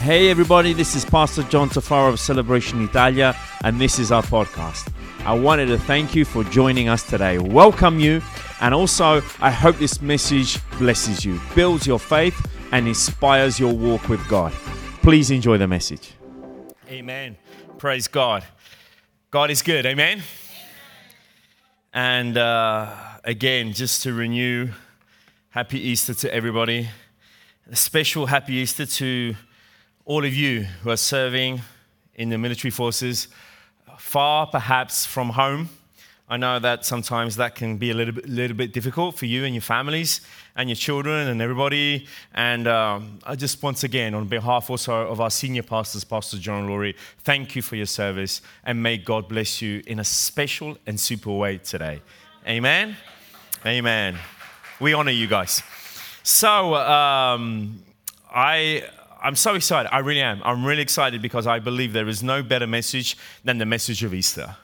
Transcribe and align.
Hey 0.00 0.30
everybody, 0.30 0.72
this 0.74 0.94
is 0.94 1.04
Pastor 1.04 1.42
John 1.42 1.68
Tufaro 1.68 2.10
of 2.10 2.20
Celebration 2.20 2.82
Italia, 2.84 3.36
and 3.64 3.80
this 3.80 3.98
is 3.98 4.12
our 4.12 4.22
podcast. 4.22 4.92
I 5.26 5.34
wanted 5.34 5.66
to 5.66 5.76
thank 5.76 6.14
you 6.14 6.24
for 6.24 6.44
joining 6.44 6.88
us 6.88 7.02
today, 7.02 7.38
welcome 7.38 7.98
you, 7.98 8.22
and 8.60 8.72
also 8.72 9.20
I 9.40 9.50
hope 9.50 9.76
this 9.76 10.00
message 10.00 10.60
blesses 10.78 11.24
you, 11.24 11.40
builds 11.56 11.84
your 11.84 11.98
faith, 11.98 12.40
and 12.70 12.86
inspires 12.86 13.58
your 13.58 13.74
walk 13.74 14.08
with 14.08 14.26
God. 14.28 14.52
Please 15.02 15.32
enjoy 15.32 15.58
the 15.58 15.66
message. 15.66 16.12
Amen. 16.88 17.36
Praise 17.76 18.06
God. 18.06 18.44
God 19.32 19.50
is 19.50 19.62
good. 19.62 19.84
Amen. 19.84 20.22
And 21.92 22.38
uh, 22.38 22.94
again, 23.24 23.72
just 23.72 24.04
to 24.04 24.14
renew, 24.14 24.68
happy 25.50 25.80
Easter 25.80 26.14
to 26.14 26.32
everybody. 26.32 26.88
A 27.68 27.76
special 27.76 28.26
happy 28.26 28.54
Easter 28.54 28.86
to 28.86 29.34
all 30.08 30.24
of 30.24 30.32
you 30.32 30.62
who 30.62 30.88
are 30.88 30.96
serving 30.96 31.60
in 32.14 32.30
the 32.30 32.38
military 32.38 32.70
forces, 32.70 33.28
far 33.98 34.46
perhaps 34.46 35.04
from 35.04 35.28
home. 35.28 35.68
I 36.30 36.38
know 36.38 36.58
that 36.60 36.86
sometimes 36.86 37.36
that 37.36 37.54
can 37.54 37.76
be 37.76 37.90
a 37.90 37.94
little 37.94 38.14
bit, 38.14 38.26
little 38.26 38.56
bit 38.56 38.72
difficult 38.72 39.18
for 39.18 39.26
you 39.26 39.44
and 39.44 39.54
your 39.54 39.60
families 39.60 40.22
and 40.56 40.70
your 40.70 40.76
children 40.76 41.28
and 41.28 41.42
everybody. 41.42 42.06
And 42.34 42.66
um, 42.66 43.18
I 43.24 43.36
just 43.36 43.62
once 43.62 43.84
again, 43.84 44.14
on 44.14 44.28
behalf 44.28 44.70
also 44.70 44.94
of 44.94 45.20
our 45.20 45.30
senior 45.30 45.62
pastors, 45.62 46.04
Pastor 46.04 46.38
John 46.38 46.66
Laurie, 46.68 46.96
thank 47.18 47.54
you 47.54 47.60
for 47.60 47.76
your 47.76 47.86
service 47.86 48.40
and 48.64 48.82
may 48.82 48.96
God 48.96 49.28
bless 49.28 49.60
you 49.60 49.82
in 49.86 50.00
a 50.00 50.04
special 50.04 50.78
and 50.86 50.98
super 50.98 51.32
way 51.32 51.58
today. 51.58 52.00
Amen. 52.46 52.96
Amen. 53.66 54.16
We 54.80 54.94
honor 54.94 55.10
you 55.10 55.26
guys. 55.26 55.62
So 56.22 56.76
um, 56.76 57.82
I 58.30 58.84
I'm 59.28 59.36
so 59.36 59.54
excited. 59.54 59.94
I 59.94 59.98
really 59.98 60.22
am. 60.22 60.40
I'm 60.42 60.64
really 60.64 60.80
excited 60.80 61.20
because 61.20 61.46
I 61.46 61.58
believe 61.58 61.92
there 61.92 62.08
is 62.08 62.22
no 62.22 62.42
better 62.42 62.66
message 62.66 63.14
than 63.44 63.58
the 63.58 63.66
message 63.66 64.02
of 64.02 64.14
Easter. 64.14 64.56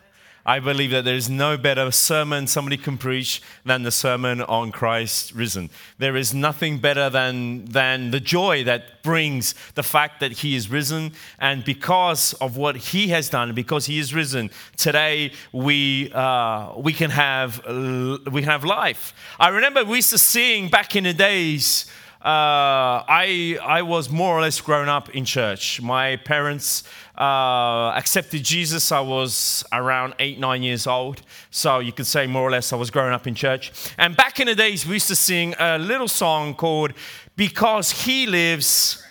I 0.46 0.58
believe 0.58 0.90
that 0.92 1.04
there 1.04 1.14
is 1.14 1.28
no 1.28 1.58
better 1.58 1.90
sermon 1.90 2.46
somebody 2.46 2.78
can 2.78 2.96
preach 2.96 3.42
than 3.66 3.82
the 3.82 3.90
sermon 3.90 4.40
on 4.40 4.72
Christ 4.72 5.32
risen. 5.34 5.68
There 5.98 6.16
is 6.16 6.32
nothing 6.32 6.78
better 6.78 7.10
than, 7.10 7.66
than 7.66 8.10
the 8.10 8.20
joy 8.20 8.64
that 8.64 9.02
brings 9.02 9.54
the 9.74 9.82
fact 9.82 10.20
that 10.20 10.32
he 10.32 10.56
is 10.56 10.70
risen. 10.70 11.12
And 11.38 11.62
because 11.62 12.32
of 12.40 12.56
what 12.56 12.76
he 12.76 13.08
has 13.08 13.28
done, 13.28 13.52
because 13.52 13.84
he 13.84 13.98
is 13.98 14.14
risen, 14.14 14.50
today 14.78 15.32
we, 15.52 16.10
uh, 16.14 16.72
we, 16.78 16.94
can 16.94 17.10
have, 17.10 17.58
we 17.66 18.40
can 18.40 18.50
have 18.50 18.64
life. 18.64 19.12
I 19.38 19.48
remember 19.48 19.84
we 19.84 19.96
used 19.96 20.10
to 20.10 20.18
sing 20.18 20.68
back 20.68 20.96
in 20.96 21.04
the 21.04 21.12
days. 21.12 21.84
Uh, 22.24 23.04
I, 23.06 23.58
I 23.62 23.82
was 23.82 24.08
more 24.08 24.34
or 24.34 24.40
less 24.40 24.58
grown 24.58 24.88
up 24.88 25.10
in 25.10 25.26
church. 25.26 25.82
My 25.82 26.16
parents 26.16 26.82
uh, 27.18 27.92
accepted 27.94 28.42
Jesus. 28.42 28.90
I 28.90 29.00
was 29.00 29.62
around 29.70 30.14
eight, 30.18 30.38
nine 30.38 30.62
years 30.62 30.86
old. 30.86 31.20
So 31.50 31.80
you 31.80 31.92
could 31.92 32.06
say 32.06 32.26
more 32.26 32.48
or 32.48 32.50
less 32.50 32.72
I 32.72 32.76
was 32.76 32.90
growing 32.90 33.12
up 33.12 33.26
in 33.26 33.34
church. 33.34 33.72
And 33.98 34.16
back 34.16 34.40
in 34.40 34.46
the 34.46 34.54
days, 34.54 34.86
we 34.86 34.94
used 34.94 35.08
to 35.08 35.16
sing 35.16 35.54
a 35.58 35.78
little 35.78 36.08
song 36.08 36.54
called 36.54 36.94
Because 37.36 37.90
He 37.90 38.26
Lives, 38.26 39.04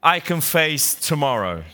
I 0.00 0.20
Can 0.20 0.40
Face 0.40 0.94
Tomorrow. 0.94 1.64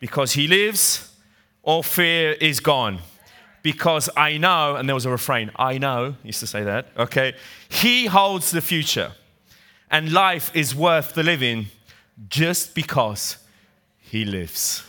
Because 0.00 0.32
He 0.32 0.48
lives, 0.48 1.14
all 1.62 1.84
fear 1.84 2.32
is 2.32 2.58
gone 2.58 2.98
because 3.62 4.10
I 4.16 4.38
know, 4.38 4.74
and 4.76 4.88
there 4.88 4.94
was 4.94 5.06
a 5.06 5.10
refrain, 5.10 5.50
I 5.56 5.78
know, 5.78 6.16
used 6.22 6.40
to 6.40 6.46
say 6.46 6.64
that, 6.64 6.88
okay? 6.98 7.34
He 7.68 8.06
holds 8.06 8.50
the 8.50 8.60
future 8.60 9.12
and 9.90 10.12
life 10.12 10.54
is 10.54 10.74
worth 10.74 11.14
the 11.14 11.22
living 11.22 11.66
just 12.28 12.74
because 12.74 13.38
he 14.00 14.24
lives. 14.24 14.84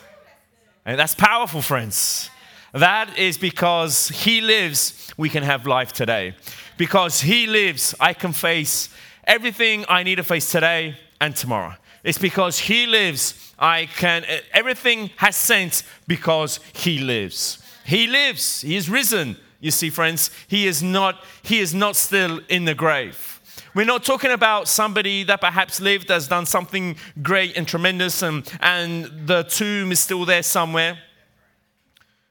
And 0.85 0.99
that's 0.99 1.15
powerful, 1.15 1.61
friends. 1.61 2.29
That 2.73 3.17
is 3.17 3.37
because 3.37 4.09
he 4.09 4.41
lives, 4.41 5.13
we 5.17 5.29
can 5.29 5.43
have 5.43 5.65
life 5.65 5.93
today. 5.93 6.35
Because 6.77 7.21
he 7.21 7.47
lives, 7.47 7.95
I 7.99 8.13
can 8.13 8.33
face 8.33 8.89
everything 9.23 9.85
I 9.87 10.03
need 10.03 10.15
to 10.15 10.23
face 10.23 10.51
today 10.51 10.97
and 11.19 11.35
tomorrow. 11.35 11.75
It's 12.03 12.17
because 12.17 12.59
he 12.59 12.85
lives, 12.85 13.53
I 13.57 13.87
can, 13.87 14.25
everything 14.53 15.09
has 15.15 15.35
sense 15.35 15.83
because 16.07 16.59
he 16.73 16.99
lives. 16.99 17.63
He 17.85 18.07
lives, 18.07 18.61
he 18.61 18.75
is 18.75 18.89
risen. 18.89 19.37
You 19.59 19.71
see, 19.71 19.89
friends, 19.89 20.29
he 20.47 20.67
is 20.67 20.83
not, 20.83 21.23
he 21.41 21.59
is 21.59 21.73
not 21.73 21.95
still 21.95 22.41
in 22.49 22.65
the 22.65 22.75
grave. 22.75 23.34
We're 23.75 23.83
not 23.83 24.05
talking 24.05 24.31
about 24.31 24.69
somebody 24.69 25.23
that 25.23 25.41
perhaps 25.41 25.81
lived, 25.81 26.07
has 26.07 26.29
done 26.29 26.45
something 26.45 26.95
great 27.21 27.57
and 27.57 27.67
tremendous, 27.67 28.21
and, 28.21 28.49
and 28.61 29.27
the 29.27 29.43
tomb 29.43 29.91
is 29.91 29.99
still 29.99 30.23
there 30.23 30.43
somewhere. 30.43 30.97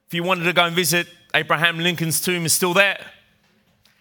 If 0.06 0.14
you 0.14 0.22
wanted 0.22 0.44
to 0.44 0.54
go 0.54 0.64
and 0.64 0.74
visit 0.74 1.06
Abraham 1.34 1.80
Lincoln's 1.80 2.22
tomb, 2.22 2.46
is 2.46 2.54
still 2.54 2.72
there. 2.72 2.98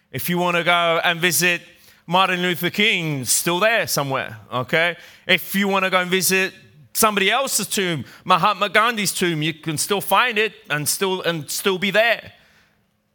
If 0.09 0.29
you 0.29 0.37
want 0.37 0.55
to 0.55 0.63
go 0.63 1.01
and 1.03 1.19
visit 1.19 1.61
Martin 2.07 2.41
Luther 2.41 2.69
King, 2.69 3.25
still 3.25 3.59
there 3.59 3.87
somewhere, 3.87 4.39
okay? 4.49 4.95
If 5.27 5.53
you 5.53 5.67
want 5.67 5.83
to 5.83 5.91
go 5.91 5.99
and 5.99 6.09
visit 6.09 6.53
somebody 6.93 7.29
else's 7.29 7.67
tomb, 7.67 8.05
Mahatma 8.23 8.69
Gandhi's 8.69 9.11
tomb, 9.11 9.41
you 9.41 9.53
can 9.53 9.77
still 9.77 9.99
find 9.99 10.37
it 10.37 10.53
and 10.69 10.87
still 10.87 11.21
and 11.23 11.51
still 11.51 11.77
be 11.77 11.91
there. 11.91 12.31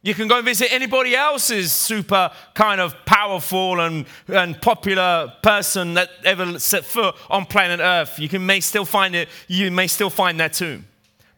You 0.01 0.13
can 0.13 0.29
go 0.29 0.37
and 0.37 0.45
visit 0.45 0.71
anybody 0.71 1.13
else's 1.13 1.73
super 1.73 2.31
kind 2.53 2.79
of 2.79 2.95
powerful 3.05 3.81
and, 3.81 4.05
and 4.27 4.61
popular 4.61 5.33
person 5.43 5.95
that 5.95 6.09
ever 6.23 6.57
set 6.57 6.85
foot 6.85 7.15
on 7.29 7.45
planet 7.45 7.81
Earth. 7.81 8.17
You 8.17 8.29
can, 8.29 8.45
may 8.45 8.61
still 8.61 8.85
find 8.85 9.13
it, 9.13 9.27
you 9.47 9.69
may 9.71 9.87
still 9.87 10.09
find 10.09 10.39
that 10.39 10.53
tomb. 10.53 10.85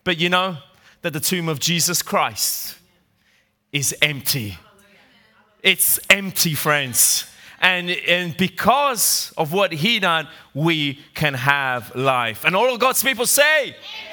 But 0.03 0.19
you 0.19 0.29
know 0.29 0.57
that 1.01 1.13
the 1.13 1.19
tomb 1.19 1.49
of 1.49 1.59
Jesus 1.59 2.03
Christ 2.03 2.77
is 3.71 3.95
empty. 4.01 4.57
It's 5.63 5.99
empty, 6.09 6.53
friends. 6.53 7.25
And, 7.59 7.89
and 7.89 8.35
because 8.37 9.33
of 9.37 9.53
what 9.53 9.71
he 9.71 9.99
done, 9.99 10.27
we 10.53 10.99
can 11.15 11.33
have 11.33 11.95
life. 11.95 12.43
And 12.43 12.55
all 12.55 12.71
of 12.73 12.79
God's 12.79 13.01
people 13.03 13.25
say, 13.25 13.69
Amen. 13.69 14.10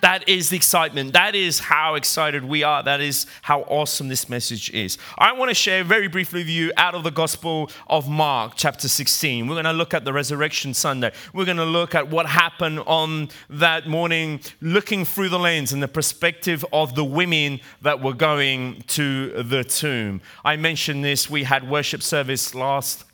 That 0.00 0.28
is 0.28 0.48
the 0.48 0.56
excitement. 0.56 1.12
That 1.12 1.34
is 1.34 1.58
how 1.58 1.94
excited 1.94 2.44
we 2.44 2.62
are. 2.62 2.82
That 2.82 3.00
is 3.00 3.26
how 3.42 3.62
awesome 3.62 4.08
this 4.08 4.28
message 4.28 4.70
is. 4.70 4.96
I 5.18 5.32
want 5.32 5.50
to 5.50 5.54
share 5.54 5.84
very 5.84 6.08
briefly 6.08 6.40
with 6.40 6.48
you 6.48 6.72
out 6.76 6.94
of 6.94 7.04
the 7.04 7.10
Gospel 7.10 7.70
of 7.86 8.08
Mark, 8.08 8.54
chapter 8.56 8.88
16. 8.88 9.46
We're 9.46 9.54
going 9.54 9.64
to 9.64 9.72
look 9.72 9.92
at 9.92 10.04
the 10.04 10.12
Resurrection 10.12 10.72
Sunday. 10.72 11.12
We're 11.34 11.44
going 11.44 11.58
to 11.58 11.64
look 11.64 11.94
at 11.94 12.08
what 12.08 12.26
happened 12.26 12.80
on 12.86 13.28
that 13.50 13.86
morning, 13.86 14.40
looking 14.62 15.04
through 15.04 15.28
the 15.28 15.38
lens 15.38 15.72
and 15.72 15.82
the 15.82 15.88
perspective 15.88 16.64
of 16.72 16.94
the 16.94 17.04
women 17.04 17.60
that 17.82 18.02
were 18.02 18.14
going 18.14 18.82
to 18.88 19.42
the 19.42 19.64
tomb. 19.64 20.22
I 20.44 20.56
mentioned 20.56 21.04
this. 21.04 21.28
We 21.28 21.44
had 21.44 21.68
worship 21.68 22.02
service 22.02 22.54
last 22.54 23.04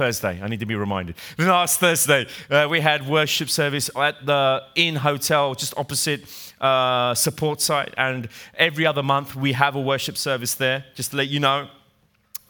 Thursday. 0.00 0.40
I 0.42 0.48
need 0.48 0.60
to 0.60 0.66
be 0.66 0.76
reminded. 0.76 1.14
Last 1.38 1.78
Thursday, 1.78 2.26
uh, 2.48 2.66
we 2.70 2.80
had 2.80 3.06
worship 3.06 3.50
service 3.50 3.90
at 3.94 4.24
the 4.24 4.62
Inn 4.74 4.96
Hotel, 4.96 5.54
just 5.54 5.76
opposite 5.76 6.22
uh, 6.58 7.14
support 7.14 7.60
site. 7.60 7.92
And 7.98 8.30
every 8.54 8.86
other 8.86 9.02
month, 9.02 9.36
we 9.36 9.52
have 9.52 9.76
a 9.76 9.80
worship 9.80 10.16
service 10.16 10.54
there, 10.54 10.86
just 10.94 11.10
to 11.10 11.18
let 11.18 11.28
you 11.28 11.38
know. 11.38 11.68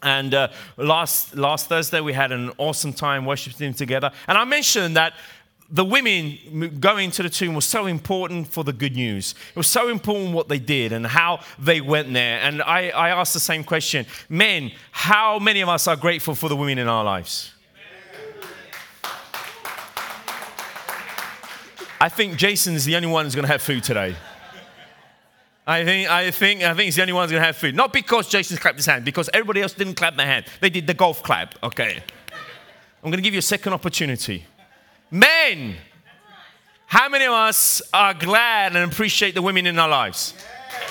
And 0.00 0.32
uh, 0.32 0.48
last, 0.76 1.34
last 1.34 1.68
Thursday, 1.68 2.00
we 2.00 2.12
had 2.12 2.30
an 2.30 2.52
awesome 2.56 2.92
time 2.92 3.26
worshiping 3.26 3.74
together. 3.74 4.12
And 4.28 4.38
I 4.38 4.44
mentioned 4.44 4.94
that 4.94 5.14
the 5.70 5.84
women 5.84 6.78
going 6.80 7.10
to 7.12 7.22
the 7.22 7.30
tomb 7.30 7.54
was 7.54 7.64
so 7.64 7.86
important 7.86 8.48
for 8.48 8.64
the 8.64 8.72
good 8.72 8.94
news. 8.94 9.34
It 9.50 9.56
was 9.56 9.68
so 9.68 9.88
important 9.88 10.34
what 10.34 10.48
they 10.48 10.58
did 10.58 10.92
and 10.92 11.06
how 11.06 11.40
they 11.58 11.80
went 11.80 12.12
there. 12.12 12.40
And 12.40 12.60
I, 12.62 12.88
I 12.88 13.10
asked 13.10 13.34
the 13.34 13.40
same 13.40 13.62
question 13.62 14.06
Men, 14.28 14.72
how 14.90 15.38
many 15.38 15.60
of 15.60 15.68
us 15.68 15.86
are 15.86 15.96
grateful 15.96 16.34
for 16.34 16.48
the 16.48 16.56
women 16.56 16.78
in 16.78 16.88
our 16.88 17.04
lives? 17.04 17.52
I 22.02 22.08
think 22.08 22.36
Jason 22.36 22.74
is 22.74 22.86
the 22.86 22.96
only 22.96 23.08
one 23.08 23.26
who's 23.26 23.34
going 23.34 23.46
to 23.46 23.52
have 23.52 23.60
food 23.60 23.84
today. 23.84 24.16
I 25.66 25.84
think, 25.84 26.10
I 26.10 26.30
think, 26.30 26.62
I 26.62 26.74
think 26.74 26.86
he's 26.86 26.96
the 26.96 27.02
only 27.02 27.12
one 27.12 27.24
who's 27.24 27.32
going 27.32 27.42
to 27.42 27.46
have 27.46 27.56
food. 27.56 27.76
Not 27.76 27.92
because 27.92 28.26
Jason's 28.26 28.58
clapped 28.58 28.78
his 28.78 28.86
hand, 28.86 29.04
because 29.04 29.28
everybody 29.34 29.60
else 29.60 29.74
didn't 29.74 29.94
clap 29.94 30.16
their 30.16 30.26
hand. 30.26 30.46
They 30.60 30.70
did 30.70 30.86
the 30.86 30.94
golf 30.94 31.22
clap, 31.22 31.62
okay? 31.62 32.02
I'm 33.02 33.10
going 33.10 33.18
to 33.18 33.22
give 33.22 33.34
you 33.34 33.38
a 33.38 33.42
second 33.42 33.74
opportunity. 33.74 34.46
Men, 35.10 35.76
how 36.86 37.08
many 37.08 37.24
of 37.24 37.32
us 37.32 37.82
are 37.92 38.14
glad 38.14 38.76
and 38.76 38.90
appreciate 38.90 39.34
the 39.34 39.42
women 39.42 39.66
in 39.66 39.78
our 39.78 39.88
lives? 39.88 40.34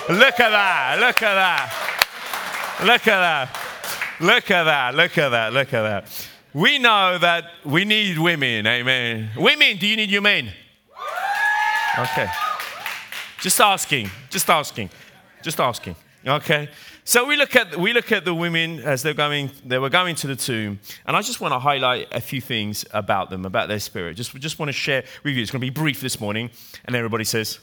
Look 0.10 0.40
at 0.40 0.50
that, 0.50 0.98
look 1.00 1.22
at 1.22 1.36
that, 1.36 2.86
look 2.86 3.08
at 3.08 3.20
that, 3.20 4.20
look 4.20 4.52
at 4.52 4.64
that, 4.64 4.96
look 4.96 5.18
at 5.18 5.30
that, 5.30 5.54
look 5.54 5.74
at 5.74 5.82
that. 5.82 6.28
We 6.54 6.80
know 6.80 7.18
that 7.18 7.46
we 7.64 7.86
need 7.86 8.18
women, 8.18 8.68
amen. 8.68 9.30
Women, 9.38 9.78
do 9.78 9.88
you 9.88 9.96
need 9.96 10.10
your 10.10 10.22
men? 10.22 10.52
Okay. 11.98 12.28
Just 13.40 13.62
asking, 13.62 14.10
just 14.30 14.50
asking, 14.50 14.90
just 15.42 15.60
asking, 15.60 15.96
okay? 16.26 16.68
So 17.10 17.26
we 17.26 17.38
look 17.38 17.56
at 17.56 17.76
we 17.76 17.92
look 17.92 18.12
at 18.12 18.24
the 18.24 18.36
women 18.36 18.82
as 18.82 19.02
they're 19.02 19.16
going 19.16 19.50
they 19.66 19.80
were 19.80 19.90
going 19.90 20.14
to 20.18 20.28
the 20.28 20.36
tomb, 20.36 20.80
and 21.08 21.18
I 21.18 21.24
just 21.24 21.42
want 21.42 21.56
to 21.56 21.60
highlight 21.60 22.08
a 22.12 22.22
few 22.22 22.40
things 22.40 22.86
about 22.92 23.32
them, 23.32 23.48
about 23.48 23.68
their 23.68 23.80
spirit. 23.80 24.16
Just 24.16 24.36
just 24.36 24.60
want 24.60 24.70
to 24.70 24.74
share 24.74 25.04
with 25.24 25.34
you. 25.34 25.42
It's 25.42 25.50
going 25.50 25.60
to 25.60 25.66
be 25.66 25.72
brief 25.72 26.02
this 26.02 26.20
morning, 26.20 26.52
and 26.86 26.96
everybody 26.96 27.24
says. 27.24 27.58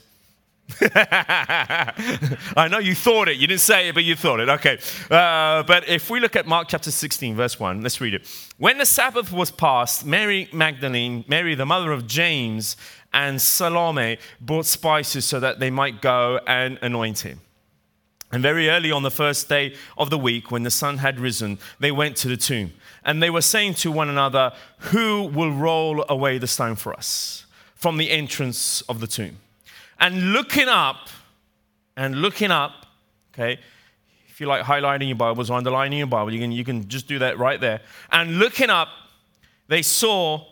I 0.81 2.67
know 2.69 2.79
you 2.79 2.93
thought 2.93 3.29
it. 3.29 3.37
You 3.37 3.47
didn't 3.47 3.61
say 3.61 3.87
it, 3.87 3.95
but 3.95 4.03
you 4.03 4.17
thought 4.17 4.41
it. 4.41 4.49
Okay. 4.49 4.79
Uh, 5.09 5.63
but 5.63 5.87
if 5.87 6.09
we 6.09 6.19
look 6.19 6.35
at 6.35 6.45
Mark 6.45 6.67
chapter 6.67 6.91
16, 6.91 7.37
verse 7.37 7.57
1, 7.57 7.81
let's 7.81 8.01
read 8.01 8.15
it. 8.15 8.27
When 8.57 8.77
the 8.77 8.85
Sabbath 8.85 9.31
was 9.31 9.49
past, 9.49 10.05
Mary 10.05 10.49
Magdalene, 10.51 11.23
Mary, 11.29 11.55
the 11.55 11.65
mother 11.65 11.93
of 11.93 12.05
James, 12.05 12.75
and 13.13 13.41
Salome 13.41 14.17
brought 14.41 14.65
spices 14.65 15.23
so 15.23 15.39
that 15.39 15.61
they 15.61 15.69
might 15.69 16.01
go 16.01 16.41
and 16.45 16.77
anoint 16.81 17.19
him. 17.19 17.39
And 18.31 18.43
very 18.43 18.69
early 18.69 18.91
on 18.91 19.03
the 19.03 19.11
first 19.11 19.47
day 19.47 19.75
of 19.97 20.09
the 20.09 20.17
week, 20.17 20.51
when 20.51 20.63
the 20.63 20.71
sun 20.71 20.97
had 20.97 21.19
risen, 21.19 21.59
they 21.79 21.91
went 21.91 22.17
to 22.17 22.27
the 22.27 22.35
tomb. 22.35 22.73
And 23.05 23.23
they 23.23 23.29
were 23.29 23.41
saying 23.41 23.75
to 23.75 23.91
one 23.91 24.09
another, 24.09 24.51
Who 24.79 25.23
will 25.23 25.51
roll 25.51 26.03
away 26.09 26.37
the 26.37 26.47
stone 26.47 26.75
for 26.75 26.93
us 26.93 27.45
from 27.75 27.97
the 27.97 28.11
entrance 28.11 28.81
of 28.81 28.99
the 28.99 29.07
tomb? 29.07 29.37
And 29.99 30.33
looking 30.33 30.67
up, 30.67 31.09
and 31.95 32.21
looking 32.21 32.51
up, 32.51 32.85
okay, 33.33 33.59
if 34.27 34.41
you 34.41 34.47
like 34.47 34.63
highlighting 34.63 35.07
your 35.07 35.15
Bibles 35.15 35.49
or 35.49 35.57
underlining 35.57 35.97
your 35.97 36.07
Bible, 36.07 36.33
you 36.33 36.39
can, 36.39 36.51
you 36.51 36.65
can 36.65 36.87
just 36.87 37.07
do 37.07 37.19
that 37.19 37.39
right 37.39 37.59
there. 37.59 37.81
And 38.11 38.39
looking 38.39 38.69
up, 38.69 38.89
they 39.67 39.81
saw 39.81 40.45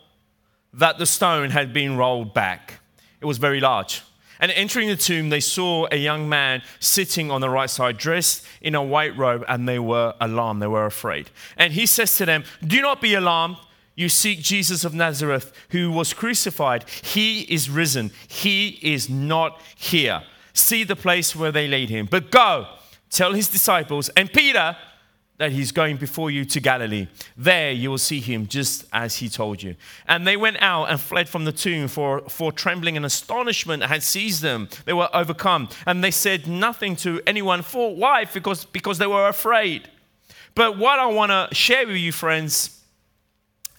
that 0.74 0.98
the 0.98 1.06
stone 1.06 1.51
had 1.51 1.74
been 1.74 1.98
rolled 1.98 2.33
back. 2.33 2.80
It 3.21 3.25
was 3.25 3.38
very 3.38 3.60
large. 3.60 4.01
And 4.39 4.51
entering 4.51 4.87
the 4.87 4.95
tomb, 4.95 5.29
they 5.29 5.39
saw 5.39 5.87
a 5.91 5.97
young 5.97 6.27
man 6.27 6.61
sitting 6.79 7.31
on 7.31 7.41
the 7.41 7.49
right 7.49 7.69
side, 7.69 7.97
dressed 7.97 8.45
in 8.61 8.75
a 8.75 8.83
white 8.83 9.15
robe, 9.17 9.45
and 9.47 9.67
they 9.67 9.79
were 9.79 10.13
alarmed. 10.19 10.61
They 10.61 10.67
were 10.67 10.85
afraid. 10.85 11.29
And 11.57 11.73
he 11.73 11.85
says 11.85 12.17
to 12.17 12.25
them, 12.25 12.43
Do 12.65 12.81
not 12.81 13.01
be 13.01 13.13
alarmed. 13.13 13.57
You 13.95 14.09
seek 14.09 14.41
Jesus 14.41 14.83
of 14.83 14.93
Nazareth, 14.93 15.53
who 15.69 15.89
was 15.89 16.13
crucified. 16.13 16.87
He 16.89 17.41
is 17.41 17.69
risen. 17.69 18.11
He 18.27 18.77
is 18.81 19.09
not 19.09 19.61
here. 19.75 20.23
See 20.53 20.83
the 20.83 20.97
place 20.97 21.35
where 21.35 21.51
they 21.51 21.67
laid 21.67 21.89
him. 21.89 22.07
But 22.09 22.29
go, 22.29 22.67
tell 23.09 23.33
his 23.33 23.47
disciples 23.47 24.09
and 24.09 24.31
Peter 24.31 24.75
that 25.37 25.51
he's 25.51 25.71
going 25.71 25.97
before 25.97 26.31
you 26.31 26.45
to 26.45 26.59
Galilee. 26.61 27.07
There 27.35 27.71
you 27.71 27.89
will 27.89 27.97
see 27.97 28.21
him 28.21 28.47
just 28.47 28.85
as 28.93 29.17
he 29.17 29.27
told 29.27 29.61
you. 29.61 29.75
And 30.07 30.25
they 30.25 30.37
went 30.37 30.61
out 30.61 30.85
and 30.85 30.99
fled 30.99 31.27
from 31.27 31.43
the 31.43 31.51
tomb, 31.51 31.89
for, 31.89 32.21
for 32.29 32.51
trembling 32.53 32.95
and 32.95 33.05
astonishment 33.05 33.83
had 33.83 34.01
seized 34.01 34.41
them. 34.41 34.69
They 34.85 34.93
were 34.93 35.09
overcome. 35.13 35.69
And 35.85 36.03
they 36.03 36.11
said 36.11 36.47
nothing 36.47 36.95
to 36.97 37.21
anyone. 37.27 37.63
For 37.63 37.93
why? 37.93 38.25
Because, 38.25 38.63
because 38.63 38.97
they 38.97 39.07
were 39.07 39.27
afraid. 39.27 39.89
But 40.53 40.77
what 40.77 40.99
I 40.99 41.07
want 41.07 41.31
to 41.31 41.53
share 41.53 41.85
with 41.85 41.97
you, 41.97 42.13
friends, 42.13 42.81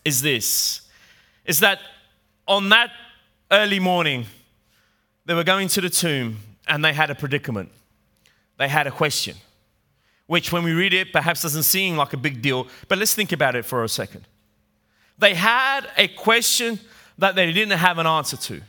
is 0.04 0.22
this 0.22 0.82
is 1.46 1.60
that 1.60 1.78
on 2.46 2.68
that 2.70 2.90
early 3.50 3.78
morning, 3.78 4.26
they 5.24 5.34
were 5.34 5.44
going 5.44 5.68
to 5.68 5.80
the 5.80 5.88
tomb 5.88 6.38
and 6.66 6.84
they 6.84 6.92
had 6.92 7.08
a 7.08 7.14
predicament. 7.14 7.70
They 8.58 8.68
had 8.68 8.86
a 8.86 8.90
question 8.90 9.36
which 10.26 10.52
when 10.52 10.64
we 10.64 10.72
read 10.72 10.92
it 10.92 11.12
perhaps 11.12 11.42
doesn't 11.42 11.62
seem 11.62 11.96
like 11.96 12.12
a 12.12 12.16
big 12.16 12.42
deal, 12.42 12.66
but 12.88 12.98
let's 12.98 13.14
think 13.14 13.32
about 13.32 13.54
it 13.54 13.64
for 13.64 13.84
a 13.84 13.88
second. 13.88 14.26
They 15.18 15.34
had 15.34 15.88
a 15.96 16.08
question 16.08 16.78
that 17.18 17.34
they 17.34 17.52
didn't 17.52 17.78
have 17.78 17.98
an 17.98 18.06
answer 18.06 18.36
to. 18.36 18.60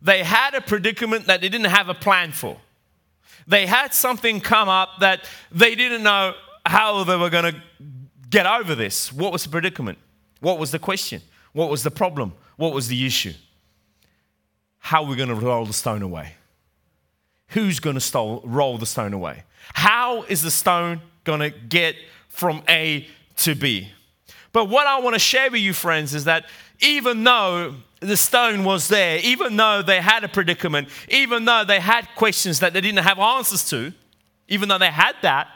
They 0.00 0.22
had 0.22 0.54
a 0.54 0.60
predicament 0.60 1.26
that 1.26 1.40
they 1.40 1.48
didn't 1.48 1.70
have 1.70 1.88
a 1.88 1.94
plan 1.94 2.32
for. 2.32 2.58
They 3.46 3.66
had 3.66 3.92
something 3.92 4.40
come 4.40 4.68
up 4.68 5.00
that 5.00 5.28
they 5.50 5.74
didn't 5.74 6.02
know 6.02 6.34
how 6.64 7.02
they 7.04 7.16
were 7.16 7.30
going 7.30 7.52
to 7.52 7.62
get 8.30 8.46
over 8.46 8.74
this. 8.74 9.12
What 9.12 9.32
was 9.32 9.42
the 9.44 9.48
predicament? 9.48 9.98
What 10.40 10.58
was 10.58 10.70
the 10.70 10.78
question? 10.78 11.22
What 11.52 11.70
was 11.70 11.82
the 11.82 11.90
problem? 11.90 12.34
What 12.56 12.72
was 12.72 12.88
the 12.88 13.06
issue? 13.06 13.32
How 14.78 15.02
are 15.02 15.08
we 15.08 15.16
going 15.16 15.28
to 15.30 15.34
roll 15.34 15.64
the 15.64 15.72
stone 15.72 16.02
away? 16.02 16.34
Who's 17.48 17.80
going 17.80 17.98
to 17.98 18.40
roll 18.44 18.78
the 18.78 18.86
stone 18.86 19.12
away? 19.12 19.44
How 19.74 20.22
is 20.22 20.42
the 20.42 20.50
stone 20.50 21.00
going 21.24 21.40
to 21.40 21.50
get 21.50 21.96
from 22.28 22.62
A 22.68 23.06
to 23.38 23.54
B? 23.54 23.88
But 24.52 24.66
what 24.66 24.86
I 24.86 25.00
want 25.00 25.14
to 25.14 25.20
share 25.20 25.50
with 25.50 25.60
you, 25.60 25.72
friends, 25.72 26.14
is 26.14 26.24
that 26.24 26.46
even 26.80 27.24
though 27.24 27.74
the 28.00 28.16
stone 28.16 28.64
was 28.64 28.88
there, 28.88 29.18
even 29.18 29.56
though 29.56 29.82
they 29.82 30.00
had 30.00 30.24
a 30.24 30.28
predicament, 30.28 30.88
even 31.08 31.44
though 31.44 31.64
they 31.64 31.80
had 31.80 32.08
questions 32.16 32.60
that 32.60 32.72
they 32.72 32.80
didn't 32.80 33.04
have 33.04 33.18
answers 33.18 33.68
to, 33.70 33.92
even 34.48 34.68
though 34.68 34.78
they 34.78 34.90
had 34.90 35.14
that, 35.22 35.48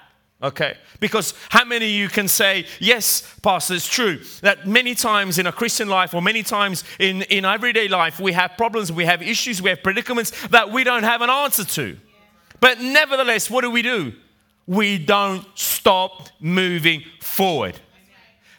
okay? 0.43 0.77
Because 1.01 1.35
how 1.49 1.65
many 1.65 1.87
of 1.87 1.93
you 1.93 2.09
can 2.09 2.29
say, 2.29 2.67
yes, 2.81 3.23
Pastor, 3.43 3.75
it's 3.75 3.89
true 3.89 4.21
that 4.41 4.67
many 4.67 4.95
times 4.95 5.39
in 5.39 5.47
a 5.47 5.53
Christian 5.53 5.89
life 5.89 6.15
or 6.15 6.23
many 6.23 6.43
times 6.43 6.85
in, 6.99 7.23
in 7.23 7.45
everyday 7.45 7.89
life, 7.89 8.19
we 8.21 8.33
have 8.33 8.53
problems, 8.57 8.91
we 8.91 9.05
have 9.05 9.23
issues, 9.23 9.63
we 9.63 9.71
have 9.71 9.83
predicaments 9.83 10.31
that 10.49 10.71
we 10.71 10.85
don't 10.85 11.05
have 11.05 11.23
an 11.23 11.31
answer 11.31 11.65
to. 11.65 11.97
But 12.61 12.81
nevertheless, 12.81 13.51
what 13.51 13.63
do 13.63 13.71
we 13.71 13.83
do? 13.83 14.13
We 14.67 14.99
don't 14.99 15.45
stop 15.55 16.29
moving 16.41 17.03
forward. 17.21 17.79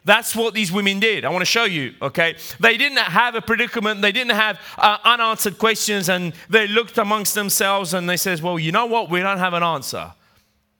That's 0.06 0.36
what 0.36 0.54
these 0.54 0.70
women 0.70 1.00
did. 1.00 1.24
I 1.24 1.30
want 1.30 1.44
to 1.44 1.46
show 1.46 1.64
you, 1.64 1.94
okay? 2.02 2.36
They 2.60 2.76
didn't 2.76 2.98
have 2.98 3.36
a 3.36 3.42
predicament, 3.42 4.02
they 4.02 4.12
didn't 4.12 4.36
have 4.36 4.60
uh, 4.78 4.98
unanswered 5.06 5.58
questions, 5.58 6.10
and 6.10 6.34
they 6.50 6.68
looked 6.68 6.98
amongst 6.98 7.36
themselves 7.36 7.94
and 7.94 8.10
they 8.10 8.18
says, 8.18 8.42
Well, 8.42 8.60
you 8.60 8.74
know 8.74 8.86
what? 8.86 9.10
We 9.10 9.22
don't 9.22 9.38
have 9.38 9.54
an 9.54 9.64
answer. 9.64 10.12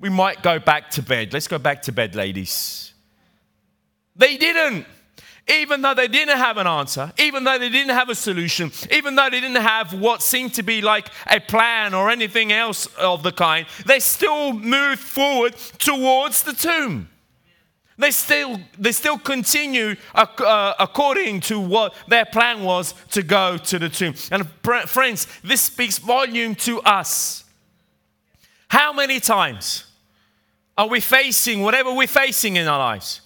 We 0.04 0.10
might 0.10 0.44
go 0.44 0.60
back 0.60 0.90
to 0.92 1.02
bed. 1.02 1.32
Let's 1.32 1.48
go 1.48 1.58
back 1.58 1.84
to 1.84 1.94
bed, 1.94 2.14
ladies. 2.14 2.92
They 4.18 4.36
didn't 4.36 4.86
even 5.48 5.82
though 5.82 5.94
they 5.94 6.10
didn't 6.10 6.38
have 6.38 6.58
an 6.58 6.68
answer, 6.68 7.12
even 7.18 7.46
though 7.46 7.58
they 7.58 7.70
didn't 7.70 7.94
have 7.94 8.10
a 8.10 8.16
solution, 8.16 8.70
even 8.92 9.16
though 9.16 9.30
they 9.30 9.40
didn't 9.40 9.62
have 9.62 9.94
what 9.94 10.22
seemed 10.22 10.54
to 10.56 10.64
be 10.64 10.82
like 10.82 11.08
a 11.28 11.40
plan 11.40 11.94
or 11.94 12.10
anything 12.10 12.52
else 12.52 12.86
of 12.98 13.24
the 13.24 13.32
kind, 13.32 13.66
they 13.86 14.00
still 14.00 14.52
moved 14.54 15.00
forward 15.02 15.56
towards 15.80 16.44
the 16.44 16.54
tomb. 16.54 17.10
They 17.98 18.12
still, 18.12 18.60
they 18.78 18.92
still 18.92 19.18
continue 19.18 19.96
uh, 20.16 20.74
according 20.80 21.42
to 21.42 21.60
what 21.60 21.94
their 22.10 22.26
plan 22.26 22.64
was 22.64 22.94
to 23.12 23.22
go 23.22 23.58
to 23.58 23.80
the 23.80 23.90
tomb. 23.90 24.16
And 24.32 24.50
friends, 24.90 25.28
this 25.44 25.62
speaks 25.62 25.98
volume 25.98 26.56
to 26.56 26.82
us. 26.82 27.44
How 28.70 28.92
many 28.92 29.20
times 29.20 29.86
are 30.78 30.88
we 30.88 31.00
facing 31.00 31.62
whatever 31.62 31.94
we're 31.94 32.08
facing 32.08 32.56
in 32.56 32.68
our 32.68 32.80
lives? 32.80 33.22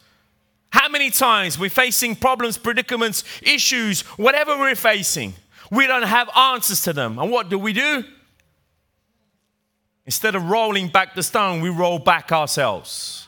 How 0.69 0.89
many 0.89 1.09
times 1.09 1.57
we're 1.57 1.69
facing 1.69 2.15
problems, 2.15 2.57
predicaments, 2.57 3.23
issues, 3.41 4.01
whatever 4.01 4.57
we're 4.57 4.75
facing, 4.75 5.33
we 5.71 5.87
don't 5.87 6.03
have 6.03 6.29
answers 6.35 6.81
to 6.83 6.93
them. 6.93 7.19
And 7.19 7.31
what 7.31 7.49
do 7.49 7.57
we 7.57 7.73
do? 7.73 8.03
Instead 10.05 10.35
of 10.35 10.49
rolling 10.49 10.87
back 10.87 11.15
the 11.15 11.23
stone, 11.23 11.61
we 11.61 11.69
roll 11.69 11.99
back 11.99 12.31
ourselves. 12.31 13.27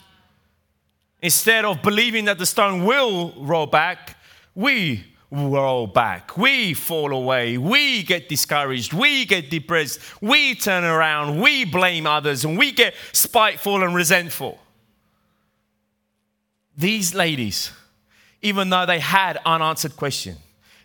Instead 1.22 1.66
of 1.66 1.82
believing 1.82 2.26
that 2.26 2.38
the 2.38 2.46
stone 2.46 2.86
will 2.86 3.34
roll 3.38 3.66
back, 3.66 4.18
we 4.56 5.04
roll 5.32 5.88
back. 5.88 6.38
We 6.38 6.74
fall 6.74 7.14
away. 7.14 7.58
We 7.58 8.04
get 8.04 8.30
discouraged. 8.30 8.94
We 8.94 9.26
get 9.26 9.50
depressed. 9.50 10.00
We 10.22 10.56
turn 10.56 10.84
around. 10.84 11.40
We 11.40 11.66
blame 11.66 12.08
others 12.08 12.46
and 12.46 12.58
we 12.58 12.72
get 12.72 12.96
spiteful 13.12 13.84
and 13.84 13.94
resentful. 13.94 14.60
These 16.76 17.14
ladies, 17.14 17.72
even 18.42 18.70
though 18.70 18.86
they 18.86 19.00
had 19.00 19.40
unanswered 19.46 19.98
questions, 19.98 20.38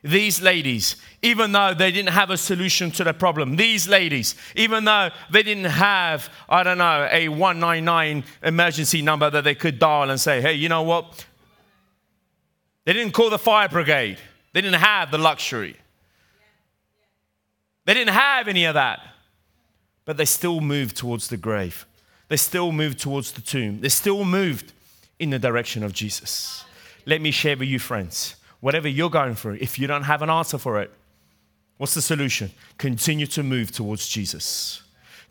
these 0.02 0.42
ladies, 0.42 0.96
even 1.22 1.52
though 1.52 1.72
they 1.72 1.90
didn't 1.90 2.12
have 2.12 2.28
a 2.28 2.36
solution 2.36 2.90
to 2.90 3.04
the 3.04 3.14
problem, 3.14 3.56
these 3.56 3.88
ladies, 3.88 4.34
even 4.54 4.84
though 4.84 5.08
they 5.30 5.42
didn't 5.42 5.64
have, 5.64 6.28
I 6.46 6.62
don't 6.62 6.76
know, 6.76 7.08
a 7.10 7.28
199 7.30 8.22
emergency 8.42 9.00
number 9.00 9.30
that 9.30 9.44
they 9.44 9.54
could 9.54 9.78
dial 9.78 10.10
and 10.10 10.20
say, 10.20 10.42
hey, 10.42 10.52
you 10.52 10.68
know 10.68 10.82
what? 10.82 11.24
They 12.84 12.92
didn't 12.92 13.12
call 13.12 13.30
the 13.30 13.38
fire 13.38 13.68
brigade. 13.70 14.18
They 14.54 14.60
didn't 14.60 14.80
have 14.80 15.10
the 15.10 15.18
luxury. 15.18 15.76
They 17.84 17.92
didn't 17.92 18.14
have 18.14 18.48
any 18.48 18.64
of 18.64 18.74
that. 18.74 19.00
But 20.04 20.16
they 20.16 20.24
still 20.24 20.60
moved 20.60 20.96
towards 20.96 21.28
the 21.28 21.36
grave. 21.36 21.84
They 22.28 22.36
still 22.36 22.70
moved 22.70 23.00
towards 23.00 23.32
the 23.32 23.40
tomb. 23.40 23.80
They 23.80 23.88
still 23.88 24.24
moved 24.24 24.72
in 25.18 25.30
the 25.30 25.40
direction 25.40 25.82
of 25.82 25.92
Jesus. 25.92 26.64
Let 27.04 27.20
me 27.20 27.32
share 27.32 27.56
with 27.56 27.68
you, 27.68 27.80
friends, 27.80 28.36
whatever 28.60 28.88
you're 28.88 29.10
going 29.10 29.34
through, 29.34 29.58
if 29.60 29.78
you 29.78 29.88
don't 29.88 30.04
have 30.04 30.22
an 30.22 30.30
answer 30.30 30.56
for 30.56 30.80
it, 30.80 30.90
what's 31.76 31.94
the 31.94 32.02
solution? 32.02 32.52
Continue 32.78 33.26
to 33.26 33.42
move 33.42 33.72
towards 33.72 34.08
Jesus. 34.08 34.82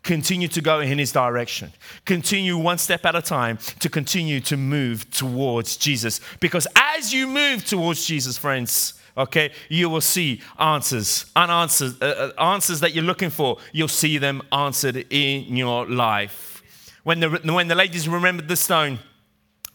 Continue 0.02 0.48
to 0.48 0.60
go 0.60 0.80
in 0.80 0.98
his 0.98 1.12
direction. 1.12 1.72
Continue 2.04 2.58
one 2.58 2.76
step 2.76 3.06
at 3.06 3.14
a 3.14 3.22
time 3.22 3.58
to 3.80 3.88
continue 3.88 4.38
to 4.40 4.58
move 4.58 5.10
towards 5.10 5.78
Jesus. 5.78 6.20
Because 6.40 6.66
as 6.76 7.12
you 7.12 7.26
move 7.26 7.64
towards 7.64 8.04
Jesus, 8.04 8.36
friends, 8.36 9.00
okay, 9.16 9.52
you 9.68 9.88
will 9.88 10.00
see 10.00 10.40
answers, 10.58 11.26
unanswered, 11.36 12.02
uh, 12.02 12.32
uh 12.38 12.52
answers 12.52 12.80
that 12.80 12.94
you're 12.94 13.04
looking 13.04 13.30
for. 13.30 13.58
You'll 13.72 13.88
see 13.88 14.18
them 14.18 14.42
answered 14.52 15.06
in 15.10 15.56
your 15.56 15.86
life. 15.86 16.62
When 17.04 17.20
the, 17.20 17.28
when 17.30 17.68
the 17.68 17.74
ladies 17.74 18.08
remembered 18.08 18.48
the 18.48 18.56
stone, 18.56 18.98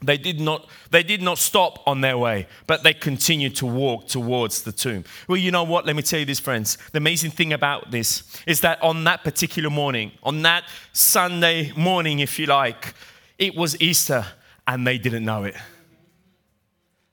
they 0.02 0.18
did, 0.18 0.40
not, 0.40 0.68
they 0.92 1.04
did 1.04 1.22
not 1.22 1.38
stop 1.38 1.86
on 1.86 2.00
their 2.02 2.18
way, 2.18 2.48
but 2.68 2.84
they 2.84 2.94
continued 2.94 3.56
to 3.58 3.66
walk 3.66 4.08
towards 4.08 4.64
the 4.64 4.72
tomb. 4.72 5.04
Well, 5.28 5.38
you 5.38 5.52
know 5.52 5.64
what? 5.64 5.86
Let 5.86 5.96
me 5.96 6.02
tell 6.02 6.20
you 6.20 6.26
this, 6.26 6.40
friends. 6.40 6.78
The 6.94 7.00
amazing 7.00 7.32
thing 7.32 7.52
about 7.52 7.92
this 7.92 8.24
is 8.48 8.62
that 8.62 8.82
on 8.82 9.04
that 9.04 9.26
particular 9.26 9.70
morning, 9.70 10.14
on 10.24 10.42
that 10.44 10.64
Sunday 10.94 11.74
morning, 11.76 12.20
if 12.20 12.40
you 12.40 12.46
like, 12.46 12.94
it 13.38 13.56
was 13.56 13.80
Easter 13.82 14.26
and 14.66 14.88
they 14.88 14.98
didn't 14.98 15.26
know 15.26 15.44
it. 15.44 15.56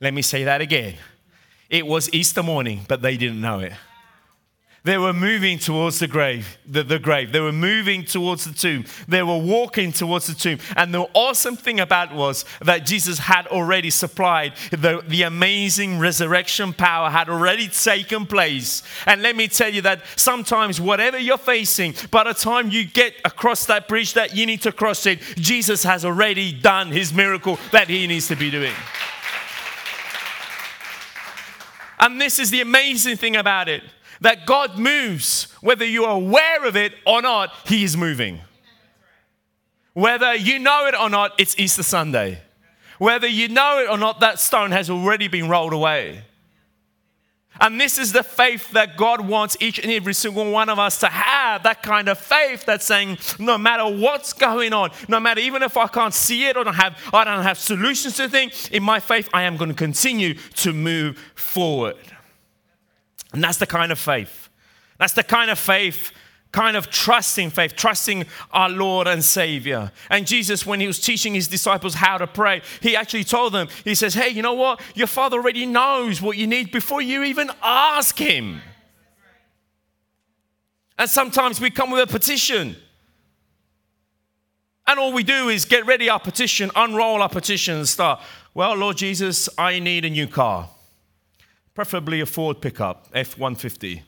Let 0.00 0.14
me 0.14 0.22
say 0.22 0.44
that 0.44 0.60
again. 0.60 0.94
It 1.68 1.86
was 1.86 2.12
Easter 2.12 2.42
morning, 2.42 2.82
but 2.88 3.02
they 3.02 3.16
didn't 3.16 3.40
know 3.40 3.60
it. 3.60 3.72
They 4.86 4.98
were 4.98 5.12
moving 5.12 5.58
towards 5.58 5.98
the 5.98 6.06
grave, 6.06 6.58
the, 6.64 6.84
the 6.84 7.00
grave. 7.00 7.32
They 7.32 7.40
were 7.40 7.50
moving 7.50 8.04
towards 8.04 8.44
the 8.44 8.54
tomb. 8.54 8.84
They 9.08 9.20
were 9.20 9.36
walking 9.36 9.90
towards 9.90 10.28
the 10.28 10.34
tomb. 10.34 10.60
And 10.76 10.94
the 10.94 11.08
awesome 11.12 11.56
thing 11.56 11.80
about 11.80 12.14
was 12.14 12.44
that 12.60 12.86
Jesus 12.86 13.18
had 13.18 13.48
already 13.48 13.90
supplied 13.90 14.52
the, 14.70 15.02
the 15.08 15.22
amazing 15.22 15.98
resurrection 15.98 16.72
power 16.72 17.10
had 17.10 17.28
already 17.28 17.66
taken 17.66 18.26
place. 18.26 18.84
And 19.06 19.22
let 19.22 19.34
me 19.34 19.48
tell 19.48 19.74
you 19.74 19.82
that 19.82 20.02
sometimes 20.14 20.80
whatever 20.80 21.18
you're 21.18 21.36
facing, 21.36 21.96
by 22.12 22.22
the 22.22 22.34
time 22.34 22.70
you 22.70 22.84
get 22.84 23.14
across 23.24 23.66
that 23.66 23.88
bridge 23.88 24.14
that 24.14 24.36
you 24.36 24.46
need 24.46 24.62
to 24.62 24.70
cross 24.70 25.04
it, 25.06 25.18
Jesus 25.34 25.82
has 25.82 26.04
already 26.04 26.52
done 26.52 26.92
his 26.92 27.12
miracle 27.12 27.58
that 27.72 27.88
he 27.88 28.06
needs 28.06 28.28
to 28.28 28.36
be 28.36 28.52
doing. 28.52 28.72
And 31.98 32.20
this 32.20 32.38
is 32.38 32.50
the 32.50 32.60
amazing 32.60 33.16
thing 33.16 33.36
about 33.36 33.68
it 33.68 33.82
that 34.20 34.46
God 34.46 34.78
moves, 34.78 35.52
whether 35.60 35.84
you're 35.84 36.08
aware 36.08 36.64
of 36.64 36.76
it 36.76 36.94
or 37.06 37.20
not, 37.20 37.52
He 37.66 37.84
is 37.84 37.96
moving. 37.96 38.40
Whether 39.92 40.34
you 40.34 40.58
know 40.58 40.86
it 40.86 40.94
or 40.94 41.10
not, 41.10 41.32
it's 41.38 41.58
Easter 41.58 41.82
Sunday. 41.82 42.40
Whether 42.98 43.26
you 43.26 43.48
know 43.48 43.78
it 43.80 43.90
or 43.90 43.98
not, 43.98 44.20
that 44.20 44.40
stone 44.40 44.70
has 44.70 44.88
already 44.88 45.28
been 45.28 45.48
rolled 45.48 45.72
away. 45.72 46.22
And 47.60 47.80
this 47.80 47.98
is 47.98 48.12
the 48.12 48.22
faith 48.22 48.70
that 48.72 48.96
God 48.96 49.26
wants 49.26 49.56
each 49.60 49.78
and 49.78 49.90
every 49.90 50.14
single 50.14 50.50
one 50.50 50.68
of 50.68 50.78
us 50.78 50.98
to 51.00 51.06
have 51.06 51.62
that 51.62 51.82
kind 51.82 52.08
of 52.08 52.18
faith 52.18 52.64
that's 52.66 52.84
saying, 52.84 53.18
no 53.38 53.56
matter 53.56 53.84
what's 53.84 54.32
going 54.32 54.72
on, 54.72 54.90
no 55.08 55.20
matter 55.20 55.40
even 55.40 55.62
if 55.62 55.76
I 55.76 55.86
can't 55.86 56.14
see 56.14 56.46
it 56.46 56.56
or 56.56 56.64
don't 56.64 56.74
have, 56.74 56.98
I 57.12 57.24
don't 57.24 57.42
have 57.42 57.58
solutions 57.58 58.16
to 58.16 58.28
things, 58.28 58.68
in 58.68 58.82
my 58.82 59.00
faith, 59.00 59.28
I 59.32 59.42
am 59.42 59.56
going 59.56 59.70
to 59.70 59.74
continue 59.74 60.34
to 60.34 60.72
move 60.72 61.18
forward. 61.34 61.96
And 63.32 63.42
that's 63.42 63.58
the 63.58 63.66
kind 63.66 63.92
of 63.92 63.98
faith. 63.98 64.48
That's 64.98 65.12
the 65.12 65.22
kind 65.22 65.50
of 65.50 65.58
faith, 65.58 66.12
kind 66.56 66.74
of 66.74 66.88
trusting 66.88 67.50
faith, 67.50 67.76
trusting 67.76 68.24
our 68.50 68.70
Lord 68.70 69.06
and 69.06 69.22
Savior. 69.22 69.92
And 70.08 70.26
Jesus, 70.26 70.64
when 70.64 70.80
he 70.80 70.86
was 70.86 70.98
teaching 70.98 71.34
his 71.34 71.48
disciples 71.48 71.92
how 71.92 72.16
to 72.16 72.26
pray, 72.26 72.62
he 72.80 72.96
actually 72.96 73.24
told 73.24 73.52
them, 73.52 73.68
He 73.84 73.94
says, 73.94 74.14
Hey, 74.14 74.30
you 74.30 74.40
know 74.40 74.54
what? 74.54 74.80
Your 74.94 75.06
Father 75.06 75.36
already 75.36 75.66
knows 75.66 76.22
what 76.22 76.38
you 76.38 76.46
need 76.46 76.72
before 76.72 77.02
you 77.02 77.24
even 77.24 77.50
ask 77.62 78.16
Him. 78.16 78.62
And 80.98 81.10
sometimes 81.10 81.60
we 81.60 81.70
come 81.70 81.90
with 81.90 82.08
a 82.08 82.10
petition. 82.10 82.76
And 84.86 84.98
all 84.98 85.12
we 85.12 85.24
do 85.24 85.50
is 85.50 85.66
get 85.66 85.84
ready 85.84 86.08
our 86.08 86.20
petition, 86.20 86.70
unroll 86.74 87.20
our 87.20 87.28
petition, 87.28 87.76
and 87.76 87.86
start. 87.86 88.22
Well, 88.54 88.76
Lord 88.76 88.96
Jesus, 88.96 89.50
I 89.58 89.78
need 89.78 90.06
a 90.06 90.10
new 90.10 90.26
car 90.26 90.70
preferably 91.76 92.22
a 92.22 92.26
Ford 92.26 92.62
pickup, 92.62 93.06
F 93.12 93.38
150. 93.38 94.02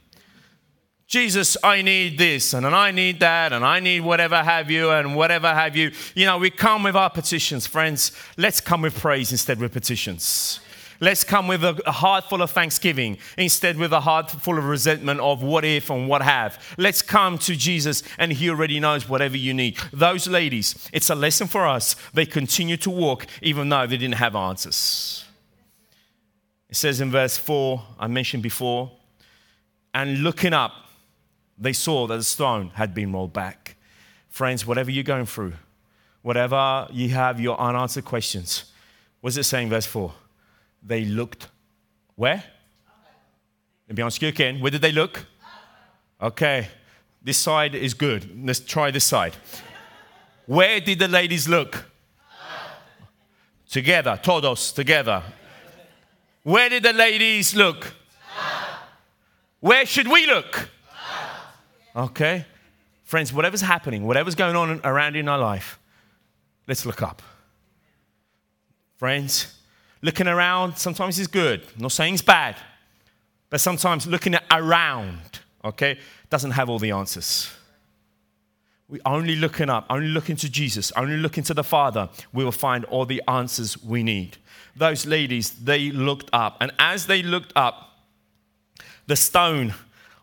Jesus, 1.08 1.56
I 1.64 1.80
need 1.80 2.18
this 2.18 2.52
and 2.52 2.66
I 2.66 2.90
need 2.90 3.20
that 3.20 3.54
and 3.54 3.64
I 3.64 3.80
need 3.80 4.00
whatever 4.00 4.42
have 4.42 4.70
you 4.70 4.90
and 4.90 5.16
whatever 5.16 5.48
have 5.48 5.74
you. 5.74 5.90
You 6.14 6.26
know, 6.26 6.36
we 6.36 6.50
come 6.50 6.82
with 6.82 6.94
our 6.94 7.08
petitions, 7.08 7.66
friends. 7.66 8.12
Let's 8.36 8.60
come 8.60 8.82
with 8.82 8.94
praise 8.94 9.32
instead 9.32 9.58
with 9.58 9.72
petitions. 9.72 10.60
Let's 11.00 11.24
come 11.24 11.48
with 11.48 11.64
a 11.64 11.92
heart 11.92 12.24
full 12.28 12.42
of 12.42 12.50
thanksgiving 12.50 13.16
instead 13.38 13.78
with 13.78 13.92
a 13.92 14.00
heart 14.00 14.30
full 14.30 14.58
of 14.58 14.64
resentment 14.64 15.20
of 15.20 15.42
what 15.42 15.64
if 15.64 15.88
and 15.88 16.08
what 16.08 16.20
have. 16.20 16.62
Let's 16.76 17.00
come 17.00 17.38
to 17.38 17.56
Jesus 17.56 18.02
and 18.18 18.30
he 18.30 18.50
already 18.50 18.78
knows 18.78 19.08
whatever 19.08 19.36
you 19.38 19.54
need. 19.54 19.78
Those 19.94 20.28
ladies, 20.28 20.90
it's 20.92 21.08
a 21.08 21.14
lesson 21.14 21.46
for 21.46 21.66
us. 21.66 21.96
They 22.12 22.26
continue 22.26 22.76
to 22.78 22.90
walk 22.90 23.26
even 23.40 23.70
though 23.70 23.86
they 23.86 23.96
didn't 23.96 24.16
have 24.16 24.36
answers. 24.36 25.24
It 26.68 26.76
says 26.76 27.00
in 27.00 27.10
verse 27.10 27.38
4, 27.38 27.82
I 27.98 28.08
mentioned 28.08 28.42
before, 28.42 28.92
and 29.94 30.18
looking 30.22 30.52
up, 30.52 30.72
they 31.58 31.72
saw 31.72 32.06
that 32.06 32.16
the 32.16 32.24
stone 32.24 32.70
had 32.74 32.94
been 32.94 33.12
rolled 33.12 33.32
back. 33.32 33.76
Friends, 34.28 34.66
whatever 34.66 34.90
you're 34.90 35.04
going 35.04 35.26
through, 35.26 35.54
whatever 36.22 36.86
you 36.92 37.08
have 37.10 37.40
your 37.40 37.58
unanswered 37.58 38.04
questions, 38.04 38.72
what 39.20 39.30
does 39.30 39.38
it 39.38 39.44
saying, 39.44 39.68
verse 39.68 39.86
4? 39.86 40.12
They 40.82 41.04
looked 41.04 41.48
where? 42.14 42.44
Let 43.88 43.96
me 43.96 44.02
ask 44.02 44.20
you 44.22 44.28
again. 44.28 44.60
Where 44.60 44.70
did 44.70 44.82
they 44.82 44.92
look? 44.92 45.24
Okay, 46.20 46.68
this 47.22 47.38
side 47.38 47.74
is 47.74 47.94
good. 47.94 48.46
Let's 48.46 48.60
try 48.60 48.90
this 48.90 49.04
side. 49.04 49.34
Where 50.46 50.80
did 50.80 50.98
the 50.98 51.08
ladies 51.08 51.48
look? 51.48 51.86
Together, 53.68 54.18
todos, 54.22 54.72
together. 54.72 55.22
Where 56.42 56.68
did 56.68 56.82
the 56.82 56.92
ladies 56.92 57.54
look? 57.54 57.94
Where 59.60 59.84
should 59.84 60.08
we 60.08 60.26
look? 60.26 60.70
Okay. 61.94 62.44
Friends, 63.04 63.32
whatever's 63.32 63.62
happening, 63.62 64.04
whatever's 64.04 64.34
going 64.34 64.54
on 64.54 64.80
around 64.84 65.16
in 65.16 65.28
our 65.28 65.38
life, 65.38 65.78
let's 66.66 66.84
look 66.84 67.00
up. 67.02 67.22
Friends, 68.96 69.54
looking 70.02 70.26
around 70.26 70.76
sometimes 70.76 71.18
is 71.18 71.26
good. 71.26 71.62
I'm 71.76 71.82
not 71.82 71.92
saying 71.92 72.14
it's 72.14 72.22
bad, 72.22 72.56
but 73.48 73.60
sometimes 73.60 74.06
looking 74.06 74.34
around, 74.50 75.40
okay, 75.64 75.98
doesn't 76.28 76.50
have 76.50 76.68
all 76.68 76.78
the 76.78 76.90
answers. 76.90 77.50
We 78.88 79.00
only 79.06 79.36
looking 79.36 79.70
up, 79.70 79.86
only 79.88 80.08
looking 80.08 80.36
to 80.36 80.50
Jesus, 80.50 80.92
only 80.92 81.16
looking 81.16 81.44
to 81.44 81.54
the 81.54 81.64
Father, 81.64 82.10
we 82.32 82.44
will 82.44 82.52
find 82.52 82.84
all 82.86 83.06
the 83.06 83.22
answers 83.26 83.82
we 83.82 84.02
need 84.02 84.36
those 84.78 85.06
ladies, 85.06 85.50
they 85.50 85.90
looked 85.90 86.30
up. 86.32 86.56
And 86.60 86.72
as 86.78 87.06
they 87.06 87.22
looked 87.22 87.52
up, 87.56 87.98
the 89.06 89.16
stone 89.16 89.74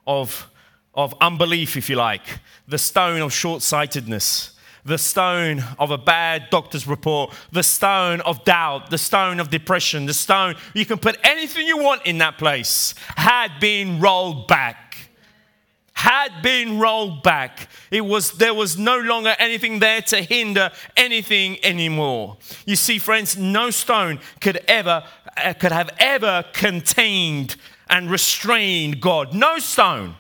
of, 0.08 0.50
of 0.96 1.14
unbelief, 1.22 1.78
if 1.78 1.90
you 1.90 1.96
like, 1.96 2.40
the 2.68 2.78
stone 2.78 3.22
of 3.22 3.34
short 3.34 3.62
sightedness, 3.62 4.52
the 4.86 4.98
stone 4.98 5.64
of 5.80 5.92
a 5.92 5.98
bad 5.98 6.50
doctor's 6.52 6.88
report, 6.88 7.34
the 7.52 7.64
stone 7.64 8.22
of 8.22 8.46
doubt, 8.46 8.90
the 8.92 8.98
stone 8.98 9.40
of 9.40 9.50
depression, 9.50 10.06
the 10.06 10.14
stone, 10.14 10.56
you 10.74 10.86
can 10.86 10.98
put 10.98 11.18
anything 11.24 11.66
you 11.66 11.78
want 11.78 12.06
in 12.06 12.20
that 12.20 12.38
place, 12.38 12.94
had 13.18 13.60
been 13.60 14.00
rolled 14.00 14.48
back. 14.48 14.82
Had 15.94 16.42
been 16.44 16.78
rolled 16.78 17.24
back. 17.24 17.70
It 17.90 18.02
was, 18.02 18.34
there 18.34 18.54
was 18.54 18.78
no 18.78 19.00
longer 19.00 19.34
anything 19.40 19.80
there 19.80 20.02
to 20.04 20.22
hinder 20.22 20.70
anything 20.96 21.58
anymore. 21.64 22.38
You 22.66 22.76
see, 22.76 23.00
friends, 23.00 23.38
no 23.38 23.72
stone 23.72 24.20
could 24.42 24.58
ever, 24.68 25.04
uh, 25.38 25.54
could 25.54 25.72
have 25.72 25.90
ever 25.98 26.44
contained 26.54 27.56
and 27.90 28.12
restrained 28.12 29.02
God. 29.02 29.34
No 29.34 29.58
stone, 29.58 30.16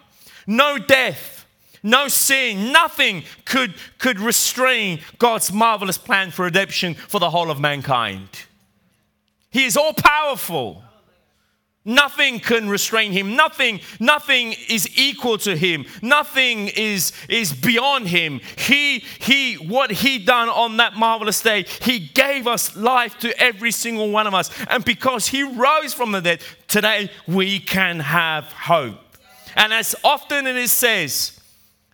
no 0.47 0.77
death, 0.77 1.45
no 1.83 2.07
sin, 2.07 2.71
nothing 2.71 3.23
could, 3.45 3.75
could 3.99 4.19
restrain 4.19 5.01
God's 5.19 5.51
marvelous 5.51 5.97
plan 5.97 6.31
for 6.31 6.45
redemption 6.45 6.95
for 6.95 7.19
the 7.19 7.29
whole 7.29 7.51
of 7.51 7.59
mankind. 7.59 8.29
He 9.51 9.65
is 9.65 9.77
all 9.77 9.93
powerful. 9.93 10.83
Nothing 11.87 12.39
can 12.39 12.67
restrain 12.67 13.11
him. 13.11 13.35
Nothing, 13.35 13.79
nothing 13.99 14.55
is 14.67 14.89
equal 14.97 15.37
to 15.37 15.55
him. 15.55 15.85
Nothing 16.01 16.69
is, 16.69 17.13
is 17.29 17.53
beyond 17.53 18.07
him. 18.07 18.41
He, 18.57 18.99
he, 19.19 19.53
what 19.53 19.91
he 19.91 20.17
done 20.17 20.49
on 20.49 20.77
that 20.77 20.95
marvelous 20.95 21.41
day, 21.41 21.67
he 21.83 21.99
gave 21.99 22.47
us 22.47 22.75
life 22.75 23.19
to 23.19 23.39
every 23.39 23.71
single 23.71 24.09
one 24.09 24.25
of 24.25 24.33
us. 24.33 24.49
And 24.67 24.83
because 24.83 25.27
he 25.27 25.43
rose 25.43 25.93
from 25.93 26.11
the 26.11 26.21
dead, 26.21 26.41
today 26.67 27.11
we 27.27 27.59
can 27.59 27.99
have 27.99 28.45
hope. 28.45 29.04
And 29.55 29.74
as 29.74 29.95
often 30.03 30.47
it 30.47 30.55
is 30.55 30.71
says, 30.71 31.39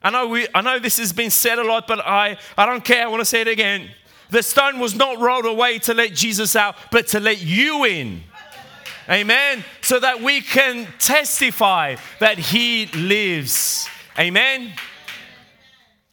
I 0.04 0.10
know, 0.10 0.28
we, 0.28 0.48
I 0.54 0.62
know 0.62 0.80
this 0.80 0.98
has 0.98 1.14
been 1.14 1.30
said 1.30 1.60
a 1.60 1.64
lot, 1.64 1.88
but 1.88 2.00
I, 2.00 2.38
I 2.58 2.66
don't 2.66 2.84
care. 2.84 3.04
I 3.04 3.08
want 3.08 3.22
to 3.22 3.26
say 3.26 3.42
it 3.42 3.48
again. 3.48 3.90
The 4.32 4.42
stone 4.42 4.80
was 4.80 4.96
not 4.96 5.20
rolled 5.20 5.46
away 5.46 5.78
to 5.80 5.94
let 5.94 6.14
Jesus 6.14 6.56
out, 6.56 6.76
but 6.90 7.08
to 7.08 7.20
let 7.20 7.42
you 7.42 7.86
in. 7.86 8.24
Amen. 9.10 9.64
So 9.82 10.00
that 10.00 10.22
we 10.22 10.42
can 10.42 10.88
testify 10.98 11.98
that 12.20 12.40
He 12.40 12.88
lives. 12.88 13.88
Amen. 14.18 14.74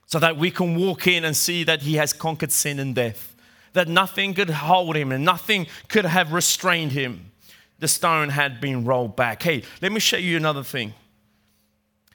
So 0.07 0.19
that 0.19 0.37
we 0.37 0.51
can 0.51 0.75
walk 0.75 1.07
in 1.07 1.25
and 1.25 1.37
see 1.37 1.65
that 1.65 1.83
He 1.83 1.95
has 1.95 2.13
conquered 2.13 2.53
sin 2.53 2.79
and 2.81 2.95
death, 2.95 3.37
that 3.73 3.89
nothing 3.89 4.35
could 4.35 4.51
hold 4.51 4.97
Him 4.97 5.13
and 5.13 5.25
nothing 5.25 5.67
could 5.89 6.05
have 6.05 6.33
restrained 6.33 6.93
Him. 6.93 7.31
The 7.79 7.89
stone 7.89 8.31
had 8.31 8.61
been 8.61 8.85
rolled 8.85 9.15
back. 9.15 9.43
Hey, 9.43 9.63
let 9.81 9.93
me 9.93 10.01
show 10.01 10.17
you 10.17 10.37
another 10.37 10.65
thing. 10.65 10.93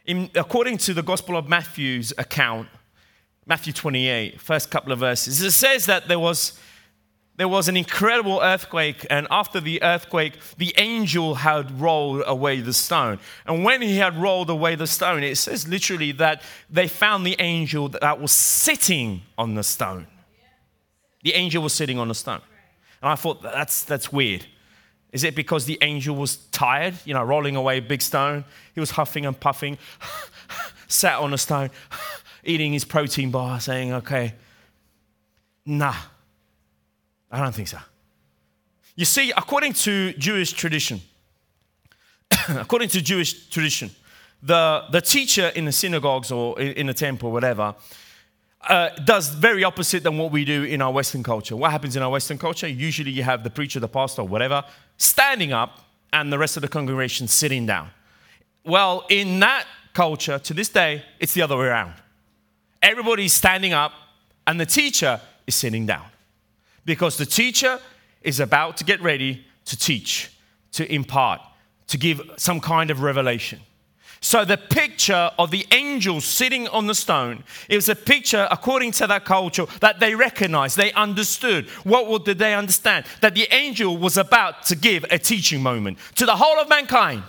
In, 0.06 0.30
according 0.36 0.78
to 0.80 0.94
the 0.94 1.02
Gospel 1.02 1.38
of 1.38 1.48
Matthew's 1.48 2.14
account, 2.18 2.68
Matthew 3.46 3.72
28, 3.72 4.40
first 4.40 4.70
couple 4.70 4.92
of 4.92 5.00
verses. 5.00 5.42
It 5.42 5.52
says 5.52 5.86
that 5.86 6.08
there 6.08 6.20
was, 6.20 6.60
there 7.38 7.48
was 7.48 7.68
an 7.70 7.78
incredible 7.78 8.40
earthquake, 8.42 9.06
and 9.10 9.28
after 9.32 9.62
the 9.62 9.82
earthquake, 9.82 10.34
the 10.58 10.74
angel 10.78 11.36
had 11.36 11.80
rolled 11.80 12.24
away 12.26 12.60
the 12.60 12.74
stone. 12.74 13.20
And 13.46 13.64
when 13.64 13.82
he 13.82 13.98
had 13.98 14.16
rolled 14.18 14.50
away 14.50 14.76
the 14.76 14.88
stone, 14.88 15.24
it 15.24 15.38
says 15.38 15.68
literally 15.68 16.12
that 16.14 16.42
they 16.70 16.88
found 16.88 17.26
the 17.26 17.36
angel 17.40 17.90
that 17.90 18.20
was 18.20 18.32
sitting 18.32 19.22
on 19.38 19.56
the 19.56 19.64
stone. 19.64 20.08
The 21.24 21.34
angel 21.34 21.64
was 21.64 21.74
sitting 21.74 21.98
on 21.98 22.10
the 22.10 22.16
stone. 22.16 22.42
And 23.02 23.10
I 23.10 23.16
thought, 23.16 23.42
that's, 23.42 23.84
that's 23.84 24.12
weird. 24.12 24.46
Is 25.14 25.24
it 25.24 25.36
because 25.36 25.66
the 25.66 25.78
angel 25.82 26.16
was 26.16 26.38
tired, 26.52 26.96
you 27.06 27.14
know, 27.14 27.24
rolling 27.24 27.56
away 27.56 27.78
a 27.78 27.82
big 27.82 28.02
stone? 28.02 28.44
He 28.74 28.80
was 28.80 28.92
huffing 28.92 29.28
and 29.28 29.40
puffing, 29.40 29.78
sat 30.88 31.20
on 31.20 31.34
a 31.34 31.38
stone, 31.38 31.70
eating 32.44 32.74
his 32.74 32.84
protein 32.84 33.30
bar, 33.30 33.60
saying, 33.60 33.94
okay, 33.94 34.34
nah, 35.68 35.96
I 37.32 37.40
don't 37.40 37.54
think 37.54 37.68
so. 37.68 37.78
You 38.96 39.06
see, 39.06 39.32
according 39.38 39.74
to 39.74 40.14
Jewish 40.14 40.52
tradition, 40.52 41.00
according 42.50 42.90
to 42.90 43.02
Jewish 43.02 43.50
tradition, 43.50 43.92
the, 44.42 44.86
the 44.92 45.02
teacher 45.02 45.50
in 45.50 45.66
the 45.66 45.72
synagogues 45.72 46.32
or 46.32 46.60
in 46.60 46.88
the 46.88 46.94
temple, 46.94 47.32
whatever, 47.32 47.76
uh, 48.68 48.90
does 49.06 49.30
very 49.30 49.64
opposite 49.64 50.04
than 50.04 50.18
what 50.18 50.32
we 50.32 50.44
do 50.46 50.64
in 50.64 50.82
our 50.82 50.92
Western 50.92 51.22
culture. 51.22 51.56
What 51.56 51.72
happens 51.72 51.96
in 51.96 52.02
our 52.02 52.10
Western 52.10 52.38
culture? 52.38 52.68
Usually 52.68 53.12
you 53.12 53.24
have 53.24 53.44
the 53.44 53.50
preacher, 53.50 53.80
the 53.80 53.88
pastor, 53.88 54.24
whatever, 54.24 54.64
standing 54.98 55.54
up 55.54 55.80
and 56.12 56.32
the 56.32 56.38
rest 56.38 56.58
of 56.58 56.62
the 56.62 56.68
congregation 56.68 57.28
sitting 57.28 57.66
down. 57.66 57.90
Well, 58.64 59.06
in 59.10 59.40
that 59.40 59.66
culture, 59.94 60.40
to 60.40 60.54
this 60.54 60.70
day, 60.70 61.04
it's 61.20 61.34
the 61.34 61.42
other 61.42 61.58
way 61.58 61.66
around. 61.68 61.94
Everybody's 62.82 63.34
standing 63.34 63.74
up 63.74 63.94
and 64.46 64.60
the 64.60 64.66
teacher 64.66 65.20
is 65.48 65.56
sitting 65.56 65.86
down 65.86 66.06
because 66.86 67.18
the 67.18 67.26
teacher 67.26 67.80
is 68.22 68.40
about 68.40 68.78
to 68.78 68.84
get 68.84 69.02
ready 69.02 69.46
to 69.66 69.78
teach, 69.78 70.32
to 70.74 70.92
impart, 70.94 71.42
to 71.88 71.98
give 71.98 72.22
some 72.38 72.60
kind 72.60 72.90
of 72.92 73.02
revelation. 73.02 73.60
So 74.24 74.46
the 74.46 74.58
picture 74.58 75.32
of 75.38 75.52
the 75.52 75.68
angel 75.72 76.22
sitting 76.22 76.70
on 76.70 76.88
the 76.88 76.96
stone, 76.96 77.44
it 77.68 77.76
was 77.76 77.90
a 77.90 77.96
picture 77.96 78.48
according 78.50 78.94
to 78.94 79.08
that 79.08 79.26
culture 79.26 79.66
that 79.82 80.00
they 80.00 80.16
recognized, 80.16 80.78
they 80.78 80.94
understood. 80.94 81.70
What 81.84 82.24
did 82.24 82.40
they 82.40 82.54
understand? 82.54 83.06
That 83.20 83.36
the 83.36 83.54
angel 83.54 83.98
was 83.98 84.16
about 84.16 84.64
to 84.68 84.78
give 84.78 85.06
a 85.12 85.20
teaching 85.20 85.62
moment 85.62 85.98
to 86.16 86.26
the 86.26 86.38
whole 86.38 86.58
of 86.58 86.70
mankind, 86.70 87.24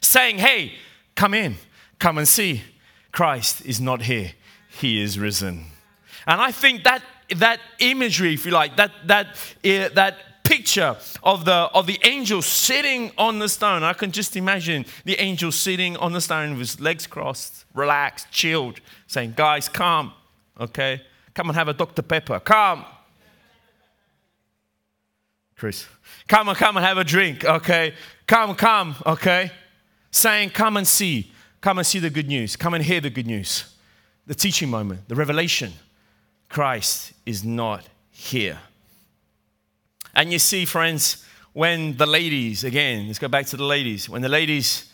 saying, 0.00 0.38
Hey, 0.38 0.72
come 1.14 1.32
in, 1.32 1.54
come 2.00 2.18
and 2.18 2.26
see. 2.26 2.62
Christ 3.12 3.64
is 3.64 3.80
not 3.80 4.02
here, 4.02 4.32
he 4.68 5.00
is 5.00 5.16
risen. 5.16 5.66
And 6.26 6.40
I 6.40 6.50
think 6.50 6.82
that 6.82 7.04
that 7.36 7.60
imagery, 7.78 8.34
if 8.34 8.44
you 8.44 8.50
like, 8.50 8.76
that 8.78 8.90
that 9.06 9.26
uh, 9.28 9.94
that 9.94 10.39
picture 10.50 10.96
of 11.22 11.44
the, 11.44 11.52
of 11.52 11.86
the 11.86 11.98
angel 12.02 12.42
sitting 12.42 13.12
on 13.16 13.38
the 13.38 13.48
stone. 13.48 13.84
I 13.84 13.92
can 13.92 14.10
just 14.10 14.36
imagine 14.36 14.84
the 15.04 15.16
angel 15.20 15.52
sitting 15.52 15.96
on 15.98 16.12
the 16.12 16.20
stone 16.20 16.50
with 16.50 16.58
his 16.58 16.80
legs 16.80 17.06
crossed, 17.06 17.64
relaxed, 17.72 18.32
chilled, 18.32 18.80
saying, 19.06 19.34
Guys, 19.36 19.68
come, 19.68 20.12
okay? 20.58 21.02
Come 21.34 21.50
and 21.50 21.56
have 21.56 21.68
a 21.68 21.72
Dr. 21.72 22.02
Pepper. 22.02 22.40
Come. 22.40 22.84
Chris, 25.56 25.86
come 26.26 26.48
and 26.48 26.58
come 26.58 26.76
and 26.76 26.84
have 26.84 26.98
a 26.98 27.04
drink, 27.04 27.44
okay? 27.44 27.94
Come, 28.26 28.56
come, 28.56 28.96
okay? 29.06 29.52
Saying, 30.10 30.50
Come 30.50 30.76
and 30.76 30.86
see. 30.86 31.30
Come 31.60 31.78
and 31.78 31.86
see 31.86 32.00
the 32.00 32.10
good 32.10 32.26
news. 32.26 32.56
Come 32.56 32.74
and 32.74 32.82
hear 32.82 33.00
the 33.00 33.10
good 33.10 33.26
news. 33.26 33.72
The 34.26 34.34
teaching 34.34 34.68
moment, 34.68 35.08
the 35.08 35.14
revelation. 35.14 35.74
Christ 36.48 37.12
is 37.24 37.44
not 37.44 37.86
here. 38.10 38.58
And 40.14 40.32
you 40.32 40.38
see, 40.38 40.64
friends, 40.64 41.24
when 41.52 41.96
the 41.96 42.06
ladies, 42.06 42.64
again, 42.64 43.06
let's 43.06 43.18
go 43.18 43.28
back 43.28 43.46
to 43.46 43.56
the 43.56 43.64
ladies, 43.64 44.08
when 44.08 44.22
the 44.22 44.28
ladies 44.28 44.90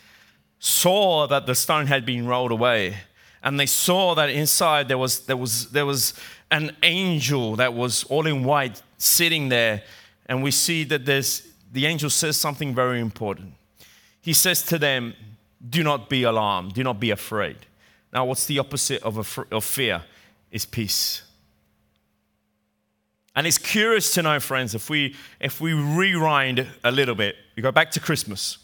saw 0.59 1.27
that 1.27 1.47
the 1.47 1.55
stone 1.55 1.87
had 1.87 2.07
been 2.07 2.27
rolled 2.27 2.51
away, 2.51 2.97
and 3.43 3.61
they 3.61 3.67
saw 3.67 4.15
that 4.15 4.31
inside 4.31 4.89
there 4.89 4.99
was, 4.99 5.21
there 5.27 5.37
was, 5.37 5.71
there 5.71 5.87
was 5.87 6.15
an 6.51 6.77
angel 6.83 7.57
that 7.57 7.75
was 7.75 8.05
all 8.05 8.27
in 8.27 8.45
white 8.45 8.83
sitting 8.99 9.49
there, 9.49 9.83
and 10.27 10.43
we 10.43 10.51
see 10.51 10.85
that 10.85 11.05
there's, 11.05 11.47
the 11.73 11.87
angel 11.87 12.11
says 12.11 12.37
something 12.37 12.75
very 12.75 13.01
important. 13.01 13.53
He 14.21 14.33
says 14.33 14.63
to 14.65 14.79
them, 14.79 15.15
Do 15.69 15.83
not 15.83 16.09
be 16.09 16.25
alarmed, 16.25 16.75
do 16.75 16.83
not 16.83 16.99
be 16.99 17.11
afraid. 17.11 17.59
Now, 18.13 18.25
what's 18.25 18.47
the 18.47 18.59
opposite 18.59 19.03
of, 19.03 19.19
a, 19.19 19.55
of 19.55 19.65
fear? 19.65 20.03
Is 20.51 20.65
peace. 20.65 21.23
And 23.37 23.47
it's 23.47 23.59
curious 23.59 24.15
to 24.15 24.23
know, 24.23 24.41
friends, 24.41 24.75
if 24.75 24.89
we, 24.89 25.15
if 25.41 25.61
we 25.61 25.75
rewind 25.75 26.67
a 26.83 26.91
little 26.91 27.15
bit, 27.15 27.37
we 27.55 27.63
go 27.63 27.71
back 27.71 27.91
to 27.93 28.01
Christmas. 28.01 28.57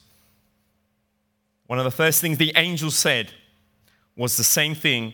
One 1.67 1.79
of 1.79 1.85
the 1.85 1.91
first 1.91 2.23
things 2.23 2.39
the 2.39 2.53
angel 2.57 2.91
said 2.91 3.33
was 4.17 4.39
the 4.39 4.45
same 4.45 4.75
thing, 4.75 5.13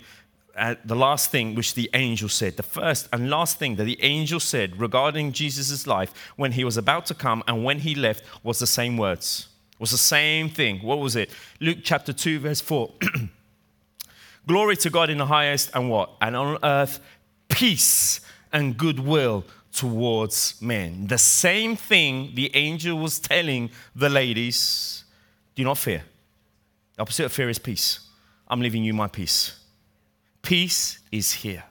uh, 0.56 0.76
the 0.84 0.94
last 0.94 1.32
thing 1.32 1.56
which 1.56 1.74
the 1.74 1.90
angel 1.94 2.28
said. 2.28 2.56
The 2.56 2.62
first 2.62 3.08
and 3.12 3.28
last 3.28 3.58
thing 3.58 3.74
that 3.76 3.84
the 3.84 4.00
angel 4.00 4.38
said 4.38 4.80
regarding 4.80 5.32
Jesus' 5.32 5.88
life 5.88 6.14
when 6.36 6.52
he 6.52 6.62
was 6.62 6.76
about 6.76 7.06
to 7.06 7.14
come 7.14 7.42
and 7.48 7.64
when 7.64 7.80
he 7.80 7.96
left 7.96 8.24
was 8.44 8.60
the 8.60 8.66
same 8.66 8.96
words, 8.96 9.48
was 9.80 9.90
the 9.90 9.98
same 9.98 10.48
thing. 10.48 10.78
What 10.80 11.00
was 11.00 11.16
it? 11.16 11.30
Luke 11.58 11.78
chapter 11.82 12.12
2, 12.12 12.38
verse 12.38 12.60
4. 12.60 12.92
Glory 14.46 14.76
to 14.76 14.88
God 14.88 15.10
in 15.10 15.18
the 15.18 15.26
highest, 15.26 15.70
and 15.74 15.90
what? 15.90 16.10
And 16.20 16.36
on 16.36 16.58
earth, 16.62 17.00
peace 17.48 18.20
and 18.52 18.76
goodwill 18.76 19.44
towards 19.72 20.60
men. 20.60 21.06
The 21.06 21.18
same 21.18 21.76
thing 21.76 22.32
the 22.34 22.54
angel 22.54 22.98
was 22.98 23.18
telling 23.18 23.70
the 23.94 24.08
ladies 24.08 25.04
do 25.54 25.64
not 25.64 25.78
fear. 25.78 26.02
The 26.96 27.02
opposite 27.02 27.26
of 27.26 27.32
fear 27.32 27.48
is 27.48 27.58
peace. 27.58 28.00
I'm 28.48 28.60
leaving 28.60 28.84
you 28.84 28.94
my 28.94 29.08
peace. 29.08 29.58
Peace 30.42 30.98
is 31.12 31.32
here. 31.32 31.64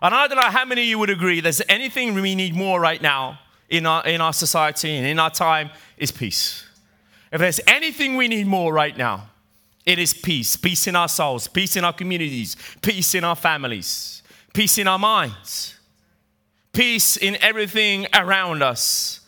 And 0.00 0.14
I 0.14 0.26
don't 0.26 0.36
know 0.36 0.50
how 0.50 0.64
many 0.64 0.82
of 0.82 0.88
you 0.88 0.98
would 0.98 1.10
agree 1.10 1.40
there's 1.40 1.62
anything 1.68 2.14
we 2.14 2.34
need 2.34 2.54
more 2.54 2.80
right 2.80 3.00
now 3.00 3.40
in 3.68 3.86
our, 3.86 4.06
in 4.06 4.20
our 4.20 4.32
society 4.32 4.96
and 4.96 5.06
in 5.06 5.18
our 5.18 5.30
time 5.30 5.70
is 5.96 6.10
peace. 6.10 6.66
If 7.32 7.40
there's 7.40 7.60
anything 7.66 8.16
we 8.16 8.28
need 8.28 8.46
more 8.46 8.72
right 8.72 8.96
now, 8.96 9.30
it 9.84 9.98
is 9.98 10.14
peace. 10.14 10.56
Peace 10.56 10.86
in 10.86 10.96
our 10.96 11.08
souls, 11.08 11.48
peace 11.48 11.76
in 11.76 11.84
our 11.84 11.92
communities, 11.92 12.56
peace 12.80 13.14
in 13.14 13.24
our 13.24 13.36
families, 13.36 14.22
peace 14.52 14.78
in 14.78 14.86
our 14.86 14.98
minds 14.98 15.73
peace 16.74 17.16
in 17.16 17.36
everything 17.40 18.06
around 18.12 18.62
us. 18.62 19.20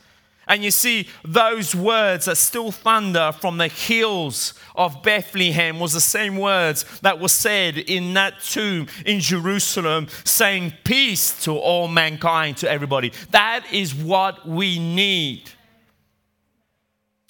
And 0.48 0.62
you 0.62 0.70
see, 0.70 1.08
those 1.24 1.74
words 1.74 2.26
that 2.26 2.36
still 2.36 2.70
thunder 2.70 3.32
from 3.40 3.58
the 3.58 3.66
hills 3.66 4.54
of 4.76 5.02
Bethlehem 5.02 5.80
was 5.80 5.92
the 5.92 6.00
same 6.00 6.36
words 6.36 6.84
that 7.00 7.18
were 7.18 7.28
said 7.28 7.78
in 7.78 8.14
that 8.14 8.40
tomb 8.42 8.86
in 9.04 9.18
Jerusalem, 9.18 10.06
saying, 10.22 10.72
Peace 10.84 11.42
to 11.44 11.52
all 11.56 11.88
mankind, 11.88 12.58
to 12.58 12.70
everybody. 12.70 13.12
That 13.32 13.66
is 13.72 13.92
what 13.92 14.46
we 14.46 14.78
need. 14.78 15.50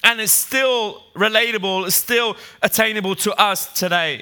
And 0.03 0.21
it's 0.21 0.31
still 0.31 1.01
relatable, 1.15 1.87
it's 1.87 1.95
still 1.95 2.37
attainable 2.61 3.15
to 3.15 3.33
us 3.33 3.73
today. 3.73 4.21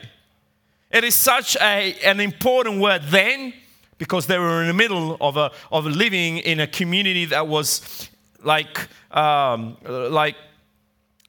It 0.89 1.03
is 1.03 1.15
such 1.15 1.57
a, 1.57 1.95
an 2.05 2.21
important 2.21 2.79
word 2.79 3.03
then 3.07 3.53
because 3.97 4.27
they 4.27 4.37
were 4.37 4.61
in 4.61 4.67
the 4.67 4.73
middle 4.73 5.17
of, 5.21 5.37
a, 5.37 5.51
of 5.71 5.85
living 5.85 6.37
in 6.37 6.59
a 6.59 6.67
community 6.67 7.25
that 7.25 7.47
was 7.47 8.09
like, 8.43 8.87
um, 9.11 9.77
like 9.85 10.35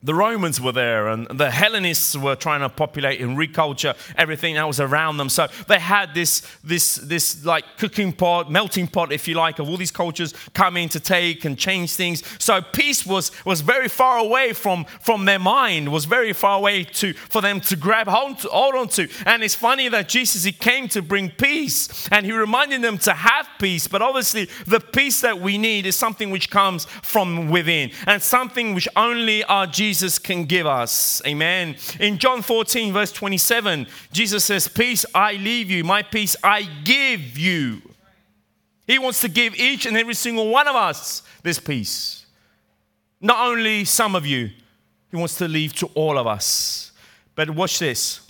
the 0.07 0.14
Romans 0.14 0.61
were 0.61 0.71
there 0.71 1.09
and 1.09 1.27
the 1.27 1.51
Hellenists 1.51 2.16
were 2.16 2.37
trying 2.37 2.61
to 2.61 2.69
populate 2.69 3.21
and 3.21 3.37
reculture 3.37 3.97
everything 4.16 4.55
that 4.55 4.64
was 4.64 4.79
around 4.79 5.16
them. 5.16 5.29
So 5.29 5.49
they 5.66 5.81
had 5.81 6.14
this, 6.14 6.42
this, 6.62 6.95
this 6.97 7.45
like 7.45 7.64
cooking 7.77 8.12
pot, 8.12 8.51
melting 8.51 8.87
pot, 8.87 9.11
if 9.11 9.27
you 9.27 9.35
like, 9.35 9.59
of 9.59 9.69
all 9.69 9.77
these 9.77 9.90
cultures 9.90 10.33
coming 10.55 10.88
to 10.90 11.01
take 11.01 11.45
and 11.45 11.59
change 11.59 11.95
things. 11.95 12.23
So 12.38 12.62
peace 12.62 13.05
was, 13.05 13.33
was 13.45 13.62
very 13.62 13.88
far 13.88 14.19
away 14.19 14.53
from, 14.53 14.85
from 15.01 15.25
their 15.25 15.40
mind, 15.40 15.90
was 15.90 16.05
very 16.05 16.33
far 16.33 16.59
away 16.59 16.85
to, 16.85 17.12
for 17.12 17.42
them 17.42 17.61
to 17.62 17.75
grab 17.75 18.07
hold, 18.07 18.38
hold 18.42 18.77
on 18.77 18.88
to. 18.90 19.09
And 19.25 19.42
it's 19.42 19.57
funny 19.57 19.88
that 19.88 20.09
Jesus, 20.09 20.45
he 20.45 20.53
came 20.53 20.87
to 20.88 21.03
bring 21.03 21.31
peace 21.31 22.09
and 22.12 22.25
he 22.25 22.31
reminded 22.31 22.81
them 22.83 22.99
to 22.99 23.12
have 23.12 23.49
peace. 23.59 23.88
But 23.88 24.03
obviously 24.03 24.49
the 24.69 24.79
peace 24.79 25.21
that 25.23 25.40
we 25.40 25.59
need 25.59 25.85
is 25.85 25.97
something 25.97 26.31
which 26.31 26.49
comes 26.49 26.85
from 26.85 27.51
within 27.51 27.90
and 28.07 28.23
something 28.23 28.73
which 28.73 28.87
only 28.95 29.42
our 29.45 29.66
Jesus 29.66 29.95
Jesus 29.96 30.18
can 30.18 30.44
give 30.44 30.66
us. 30.66 31.22
Amen. 31.26 31.74
In 31.98 32.18
John 32.18 32.42
14, 32.42 32.92
verse 32.92 33.11
27, 33.12 33.87
Jesus 34.12 34.44
says, 34.44 34.68
Peace 34.68 35.06
I 35.14 35.32
leave 35.32 35.70
you, 35.70 35.85
my 35.85 36.02
peace 36.02 36.37
I 36.44 36.68
give 36.85 37.38
you. 37.38 37.80
He 38.87 38.98
wants 38.98 39.22
to 39.22 39.28
give 39.28 39.54
each 39.54 39.87
and 39.87 39.96
every 39.96 40.12
single 40.12 40.50
one 40.50 40.68
of 40.68 40.76
us 40.76 41.22
this 41.42 41.59
peace. 41.59 42.26
Not 43.22 43.48
only 43.48 43.87
some 43.87 44.14
of 44.14 44.26
you, 44.26 44.50
He 45.11 45.16
wants 45.16 45.38
to 45.38 45.48
leave 45.48 45.72
to 45.76 45.87
all 45.94 46.18
of 46.18 46.26
us. 46.26 46.92
But 47.35 47.48
watch 47.48 47.78
this 47.78 48.20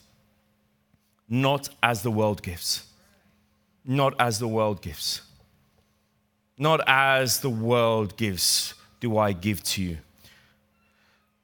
not 1.29 1.69
as 1.83 2.03
the 2.03 2.13
world 2.13 2.43
gives. 2.43 2.85
not 3.85 4.15
as 4.21 4.39
the 4.39 4.49
world 4.49 4.83
gives. 4.83 5.23
Not 6.59 6.81
as 6.87 7.41
the 7.41 7.51
world 7.51 8.17
gives 8.17 8.75
do 9.01 9.19
I 9.19 9.33
give 9.33 9.65
to 9.65 9.83
you. 9.83 9.99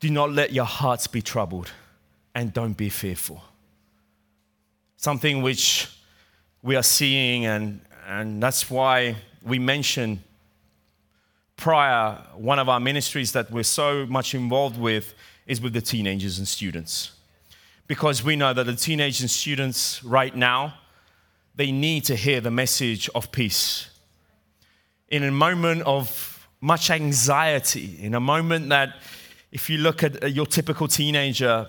Do 0.02 0.10
not 0.10 0.32
let 0.32 0.52
your 0.52 0.64
hearts 0.64 1.06
be 1.06 1.22
troubled 1.22 1.70
and 2.34 2.52
don't 2.52 2.76
be 2.76 2.88
fearful. 2.88 3.40
Something 4.96 5.42
which 5.42 5.88
we 6.60 6.74
are 6.74 6.82
seeing, 6.82 7.46
and, 7.46 7.80
and 8.08 8.42
that's 8.42 8.68
why 8.68 9.14
we 9.44 9.60
mentioned 9.60 10.18
prior 11.54 12.18
one 12.34 12.58
of 12.58 12.68
our 12.68 12.80
ministries 12.80 13.30
that 13.30 13.52
we're 13.52 13.62
so 13.62 14.04
much 14.06 14.34
involved 14.34 14.76
with 14.76 15.14
is 15.46 15.60
with 15.60 15.72
the 15.72 15.80
teenagers 15.80 16.38
and 16.38 16.48
students. 16.48 17.12
Because 17.86 18.24
we 18.24 18.34
know 18.34 18.52
that 18.52 18.64
the 18.64 18.74
teenagers 18.74 19.20
and 19.20 19.30
students 19.30 20.02
right 20.02 20.34
now, 20.34 20.74
they 21.54 21.70
need 21.70 22.02
to 22.06 22.16
hear 22.16 22.40
the 22.40 22.50
message 22.50 23.08
of 23.14 23.30
peace. 23.30 23.88
In 25.10 25.22
a 25.22 25.30
moment 25.30 25.82
of 25.82 26.48
much 26.60 26.90
anxiety, 26.90 27.98
in 28.00 28.16
a 28.16 28.20
moment 28.20 28.68
that, 28.70 28.96
if 29.52 29.68
you 29.68 29.78
look 29.78 30.02
at 30.02 30.24
uh, 30.24 30.26
your 30.26 30.46
typical 30.46 30.88
teenager, 30.88 31.68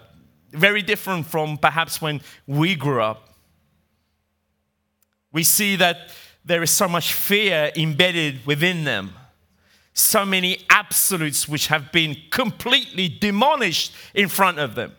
very 0.52 0.82
different 0.82 1.28
from 1.28 1.58
perhaps 1.58 2.02
when 2.02 2.22
we 2.48 2.76
grew 2.76 3.02
up, 3.02 3.30
we 5.34 5.44
see 5.44 5.76
that 5.76 6.10
there 6.46 6.64
is 6.64 6.72
so 6.72 6.88
much 6.88 7.14
fear 7.14 7.72
embedded 7.76 8.46
within 8.46 8.86
them. 8.86 9.14
So 9.94 10.26
many 10.26 10.60
absolutes 10.70 11.48
which 11.48 11.68
have 11.68 11.92
been 11.92 12.16
completely 12.32 13.10
demolished 13.10 13.94
in 14.14 14.30
front 14.30 14.60
of 14.60 14.76
them. 14.76 14.94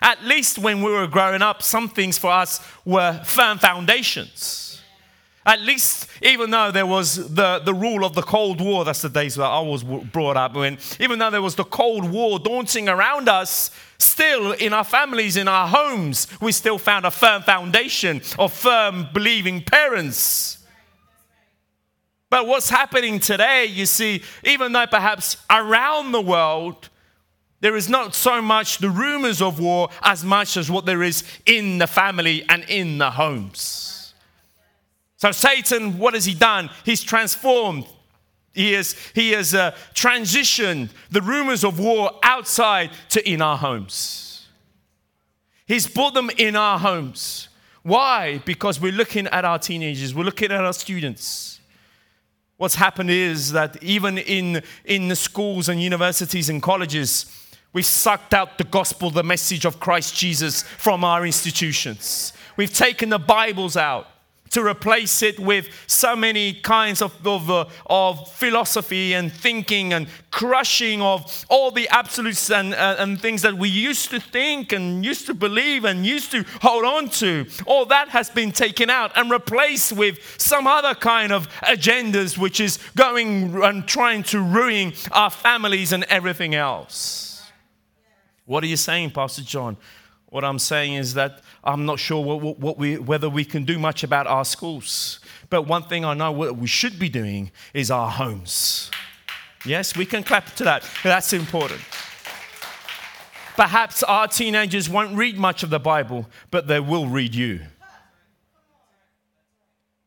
At 0.00 0.24
least 0.24 0.58
when 0.58 0.82
we 0.82 0.90
were 0.90 1.06
growing 1.06 1.42
up, 1.42 1.62
some 1.62 1.88
things 1.88 2.18
for 2.18 2.30
us 2.30 2.60
were 2.84 3.20
firm 3.24 3.58
foundations. 3.58 4.61
At 5.44 5.60
least, 5.60 6.08
even 6.22 6.50
though 6.50 6.70
there 6.70 6.86
was 6.86 7.34
the, 7.34 7.58
the 7.58 7.74
rule 7.74 8.04
of 8.04 8.14
the 8.14 8.22
Cold 8.22 8.60
War, 8.60 8.84
that's 8.84 9.02
the 9.02 9.08
days 9.08 9.34
that 9.34 9.44
I 9.44 9.60
was 9.60 9.82
brought 9.82 10.36
up 10.36 10.56
in, 10.56 10.78
even 11.00 11.18
though 11.18 11.30
there 11.30 11.42
was 11.42 11.56
the 11.56 11.64
Cold 11.64 12.08
War 12.08 12.38
daunting 12.38 12.88
around 12.88 13.28
us, 13.28 13.72
still 13.98 14.52
in 14.52 14.72
our 14.72 14.84
families, 14.84 15.36
in 15.36 15.48
our 15.48 15.66
homes, 15.66 16.28
we 16.40 16.52
still 16.52 16.78
found 16.78 17.04
a 17.06 17.10
firm 17.10 17.42
foundation 17.42 18.22
of 18.38 18.52
firm 18.52 19.08
believing 19.12 19.62
parents. 19.62 20.58
But 22.30 22.46
what's 22.46 22.70
happening 22.70 23.18
today, 23.18 23.66
you 23.66 23.84
see, 23.84 24.22
even 24.44 24.72
though 24.72 24.86
perhaps 24.86 25.36
around 25.50 26.12
the 26.12 26.20
world, 26.20 26.88
there 27.60 27.76
is 27.76 27.88
not 27.88 28.14
so 28.14 28.40
much 28.40 28.78
the 28.78 28.90
rumors 28.90 29.42
of 29.42 29.60
war 29.60 29.88
as 30.02 30.24
much 30.24 30.56
as 30.56 30.70
what 30.70 30.86
there 30.86 31.02
is 31.02 31.24
in 31.46 31.78
the 31.78 31.86
family 31.86 32.44
and 32.48 32.64
in 32.68 32.98
the 32.98 33.10
homes. 33.10 33.91
So, 35.22 35.30
Satan, 35.30 35.98
what 35.98 36.14
has 36.14 36.24
he 36.24 36.34
done? 36.34 36.68
He's 36.84 37.00
transformed. 37.00 37.86
He 38.52 38.72
has, 38.72 38.96
he 39.14 39.30
has 39.30 39.54
uh, 39.54 39.70
transitioned 39.94 40.88
the 41.12 41.22
rumors 41.22 41.62
of 41.62 41.78
war 41.78 42.18
outside 42.24 42.90
to 43.10 43.30
in 43.30 43.40
our 43.40 43.56
homes. 43.56 44.48
He's 45.64 45.86
brought 45.86 46.14
them 46.14 46.28
in 46.38 46.56
our 46.56 46.76
homes. 46.76 47.50
Why? 47.84 48.38
Because 48.38 48.80
we're 48.80 48.90
looking 48.90 49.28
at 49.28 49.44
our 49.44 49.60
teenagers, 49.60 50.12
we're 50.12 50.24
looking 50.24 50.50
at 50.50 50.64
our 50.64 50.72
students. 50.72 51.60
What's 52.56 52.74
happened 52.74 53.10
is 53.10 53.52
that 53.52 53.80
even 53.80 54.18
in, 54.18 54.60
in 54.84 55.06
the 55.06 55.14
schools 55.14 55.68
and 55.68 55.80
universities 55.80 56.48
and 56.48 56.60
colleges, 56.60 57.26
We've 57.74 57.86
sucked 57.86 58.34
out 58.34 58.58
the 58.58 58.64
gospel, 58.64 59.08
the 59.08 59.22
message 59.22 59.64
of 59.64 59.80
Christ 59.80 60.14
Jesus 60.14 60.60
from 60.60 61.04
our 61.04 61.24
institutions. 61.24 62.34
We've 62.58 62.70
taken 62.70 63.08
the 63.08 63.18
Bibles 63.18 63.78
out 63.78 64.08
to 64.52 64.64
replace 64.64 65.22
it 65.22 65.40
with 65.40 65.68
so 65.86 66.14
many 66.14 66.52
kinds 66.52 67.02
of, 67.02 67.26
of, 67.26 67.50
uh, 67.50 67.64
of 67.86 68.30
philosophy 68.32 69.14
and 69.14 69.32
thinking 69.32 69.92
and 69.92 70.06
crushing 70.30 71.00
of 71.02 71.44
all 71.48 71.70
the 71.70 71.88
absolutes 71.88 72.50
and, 72.50 72.74
uh, 72.74 72.96
and 72.98 73.20
things 73.20 73.42
that 73.42 73.54
we 73.54 73.68
used 73.68 74.10
to 74.10 74.20
think 74.20 74.72
and 74.72 75.04
used 75.04 75.26
to 75.26 75.34
believe 75.34 75.84
and 75.84 76.06
used 76.06 76.30
to 76.30 76.44
hold 76.60 76.84
on 76.84 77.08
to. 77.08 77.46
All 77.66 77.86
that 77.86 78.08
has 78.10 78.30
been 78.30 78.52
taken 78.52 78.90
out 78.90 79.12
and 79.16 79.30
replaced 79.30 79.92
with 79.92 80.18
some 80.38 80.66
other 80.66 80.94
kind 80.94 81.32
of 81.32 81.48
agendas 81.60 82.36
which 82.36 82.60
is 82.60 82.78
going 82.94 83.62
and 83.62 83.86
trying 83.86 84.22
to 84.24 84.40
ruin 84.40 84.92
our 85.12 85.30
families 85.30 85.92
and 85.92 86.04
everything 86.04 86.54
else. 86.54 87.50
What 88.44 88.64
are 88.64 88.66
you 88.68 88.76
saying, 88.76 89.12
Pastor 89.12 89.42
John? 89.42 89.76
What 90.32 90.44
I'm 90.44 90.58
saying 90.58 90.94
is 90.94 91.12
that 91.12 91.42
I'm 91.62 91.84
not 91.84 92.00
sure 92.00 92.24
what, 92.24 92.58
what 92.58 92.78
we, 92.78 92.96
whether 92.96 93.28
we 93.28 93.44
can 93.44 93.66
do 93.66 93.78
much 93.78 94.02
about 94.02 94.26
our 94.26 94.46
schools. 94.46 95.20
But 95.50 95.66
one 95.66 95.82
thing 95.82 96.06
I 96.06 96.14
know 96.14 96.32
what 96.32 96.56
we 96.56 96.66
should 96.66 96.98
be 96.98 97.10
doing 97.10 97.50
is 97.74 97.90
our 97.90 98.08
homes. 98.08 98.90
Yes, 99.66 99.94
we 99.94 100.06
can 100.06 100.22
clap 100.22 100.54
to 100.54 100.64
that. 100.64 100.88
That's 101.02 101.34
important. 101.34 101.82
Perhaps 103.56 104.02
our 104.04 104.26
teenagers 104.26 104.88
won't 104.88 105.14
read 105.14 105.36
much 105.36 105.62
of 105.64 105.68
the 105.68 105.78
Bible, 105.78 106.26
but 106.50 106.66
they 106.66 106.80
will 106.80 107.08
read 107.08 107.34
you. 107.34 107.60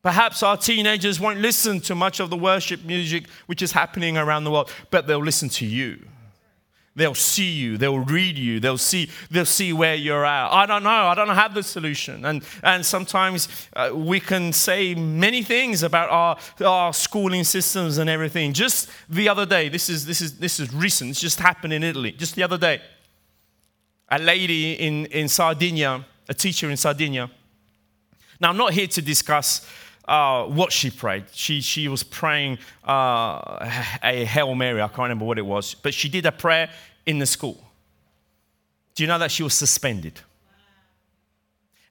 Perhaps 0.02 0.42
our 0.42 0.56
teenagers 0.56 1.20
won't 1.20 1.38
listen 1.38 1.78
to 1.82 1.94
much 1.94 2.18
of 2.18 2.30
the 2.30 2.36
worship 2.36 2.84
music 2.84 3.28
which 3.46 3.62
is 3.62 3.70
happening 3.70 4.18
around 4.18 4.42
the 4.42 4.50
world, 4.50 4.72
but 4.90 5.06
they'll 5.06 5.22
listen 5.22 5.48
to 5.50 5.64
you. 5.64 6.04
They'll 6.96 7.14
see 7.14 7.50
you, 7.50 7.76
they'll 7.76 7.98
read 7.98 8.38
you, 8.38 8.58
they'll 8.58 8.78
see, 8.78 9.10
they'll 9.30 9.44
see 9.44 9.74
where 9.74 9.94
you're 9.94 10.24
at. 10.24 10.50
I 10.50 10.64
don't 10.64 10.82
know, 10.82 10.88
I 10.88 11.14
don't 11.14 11.28
have 11.28 11.52
the 11.52 11.62
solution. 11.62 12.24
And, 12.24 12.42
and 12.62 12.86
sometimes 12.86 13.48
uh, 13.76 13.90
we 13.92 14.18
can 14.18 14.50
say 14.50 14.94
many 14.94 15.42
things 15.42 15.82
about 15.82 16.08
our, 16.08 16.38
our 16.66 16.94
schooling 16.94 17.44
systems 17.44 17.98
and 17.98 18.08
everything. 18.08 18.54
Just 18.54 18.88
the 19.10 19.28
other 19.28 19.44
day, 19.44 19.68
this 19.68 19.90
is, 19.90 20.06
this 20.06 20.22
is, 20.22 20.38
this 20.38 20.58
is 20.58 20.72
recent, 20.72 21.10
it's 21.10 21.20
just 21.20 21.38
happened 21.38 21.74
in 21.74 21.82
Italy. 21.82 22.12
Just 22.12 22.34
the 22.34 22.42
other 22.42 22.56
day, 22.56 22.80
a 24.08 24.18
lady 24.18 24.72
in, 24.72 25.04
in 25.06 25.28
Sardinia, 25.28 26.02
a 26.30 26.34
teacher 26.34 26.70
in 26.70 26.78
Sardinia. 26.78 27.30
Now, 28.40 28.48
I'm 28.48 28.56
not 28.56 28.72
here 28.72 28.86
to 28.86 29.02
discuss 29.02 29.68
uh, 30.08 30.44
what 30.44 30.72
she 30.72 30.90
prayed. 30.90 31.24
She, 31.32 31.60
she 31.60 31.88
was 31.88 32.02
praying 32.02 32.58
uh, 32.86 33.68
a 34.02 34.24
Hail 34.24 34.54
Mary. 34.54 34.80
I 34.80 34.88
can't 34.88 35.00
remember 35.00 35.24
what 35.24 35.38
it 35.38 35.46
was. 35.46 35.74
But 35.74 35.94
she 35.94 36.08
did 36.08 36.26
a 36.26 36.32
prayer 36.32 36.70
in 37.04 37.18
the 37.18 37.26
school. 37.26 37.62
Do 38.94 39.02
you 39.02 39.08
know 39.08 39.18
that 39.18 39.30
she 39.30 39.42
was 39.42 39.54
suspended? 39.54 40.20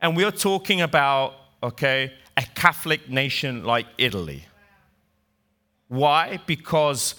And 0.02 0.16
we 0.16 0.24
are 0.24 0.32
talking 0.32 0.82
about, 0.82 1.34
okay, 1.62 2.14
a 2.38 2.44
Catholic 2.56 3.10
nation 3.10 3.64
like 3.64 3.86
Italy. 3.98 4.46
Why? 5.88 6.40
Because 6.46 7.16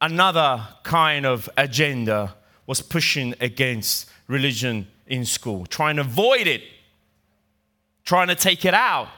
another 0.00 0.66
kind 0.82 1.24
of 1.24 1.48
agenda 1.56 2.34
was 2.66 2.80
pushing 2.80 3.34
against 3.40 4.08
religion 4.26 4.88
in 5.06 5.24
school, 5.24 5.66
trying 5.66 5.96
to 5.96 6.02
avoid 6.02 6.46
it 6.46 6.62
trying 8.04 8.28
to 8.28 8.34
take 8.34 8.64
it 8.64 8.74
out. 8.74 9.08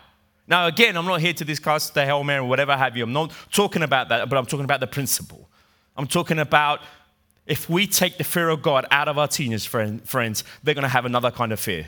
Now, 0.46 0.66
again, 0.66 0.96
I'm 0.96 1.06
not 1.06 1.20
here 1.20 1.32
to 1.32 1.44
discuss 1.44 1.90
the 1.90 2.04
Hail 2.04 2.22
Mary 2.22 2.40
or 2.40 2.48
whatever 2.48 2.76
have 2.76 2.96
you. 2.96 3.04
I'm 3.04 3.12
not 3.12 3.32
talking 3.50 3.82
about 3.82 4.10
that, 4.10 4.28
but 4.28 4.36
I'm 4.36 4.46
talking 4.46 4.64
about 4.64 4.80
the 4.80 4.86
principle. 4.86 5.48
I'm 5.96 6.06
talking 6.06 6.38
about 6.38 6.80
if 7.46 7.68
we 7.68 7.86
take 7.86 8.18
the 8.18 8.24
fear 8.24 8.48
of 8.48 8.62
God 8.62 8.86
out 8.90 9.08
of 9.08 9.18
our 9.18 9.28
teenage 9.28 9.68
friend, 9.68 10.06
friends, 10.06 10.44
they're 10.62 10.74
going 10.74 10.82
to 10.82 10.88
have 10.88 11.04
another 11.04 11.30
kind 11.30 11.52
of 11.52 11.60
fear. 11.60 11.86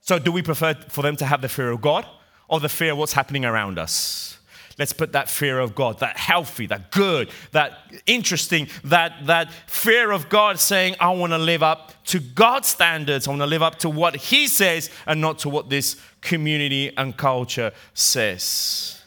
So, 0.00 0.18
do 0.18 0.32
we 0.32 0.42
prefer 0.42 0.74
for 0.88 1.02
them 1.02 1.16
to 1.16 1.26
have 1.26 1.42
the 1.42 1.48
fear 1.48 1.70
of 1.70 1.80
God 1.80 2.06
or 2.48 2.58
the 2.58 2.68
fear 2.68 2.92
of 2.92 2.98
what's 2.98 3.12
happening 3.12 3.44
around 3.44 3.78
us? 3.78 4.39
Let's 4.80 4.94
put 4.94 5.12
that 5.12 5.28
fear 5.28 5.58
of 5.60 5.74
God, 5.74 5.98
that 5.98 6.16
healthy, 6.16 6.66
that 6.68 6.90
good, 6.90 7.28
that 7.52 7.72
interesting, 8.06 8.66
that, 8.84 9.26
that 9.26 9.52
fear 9.66 10.10
of 10.10 10.30
God 10.30 10.58
saying, 10.58 10.96
I 10.98 11.10
want 11.10 11.34
to 11.34 11.38
live 11.38 11.62
up 11.62 11.92
to 12.06 12.18
God's 12.18 12.68
standards. 12.68 13.28
I 13.28 13.32
want 13.32 13.42
to 13.42 13.46
live 13.46 13.62
up 13.62 13.78
to 13.80 13.90
what 13.90 14.16
He 14.16 14.48
says 14.48 14.88
and 15.06 15.20
not 15.20 15.40
to 15.40 15.50
what 15.50 15.68
this 15.68 16.00
community 16.22 16.96
and 16.96 17.14
culture 17.14 17.72
says. 17.92 19.02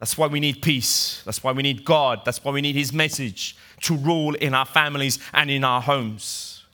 That's 0.00 0.18
why 0.18 0.26
we 0.26 0.40
need 0.40 0.60
peace. 0.60 1.22
That's 1.24 1.44
why 1.44 1.52
we 1.52 1.62
need 1.62 1.84
God. 1.84 2.22
That's 2.24 2.42
why 2.42 2.50
we 2.50 2.60
need 2.60 2.74
His 2.74 2.92
message 2.92 3.56
to 3.82 3.94
rule 3.94 4.34
in 4.34 4.54
our 4.54 4.66
families 4.66 5.20
and 5.32 5.52
in 5.52 5.62
our 5.62 5.80
homes. 5.80 6.64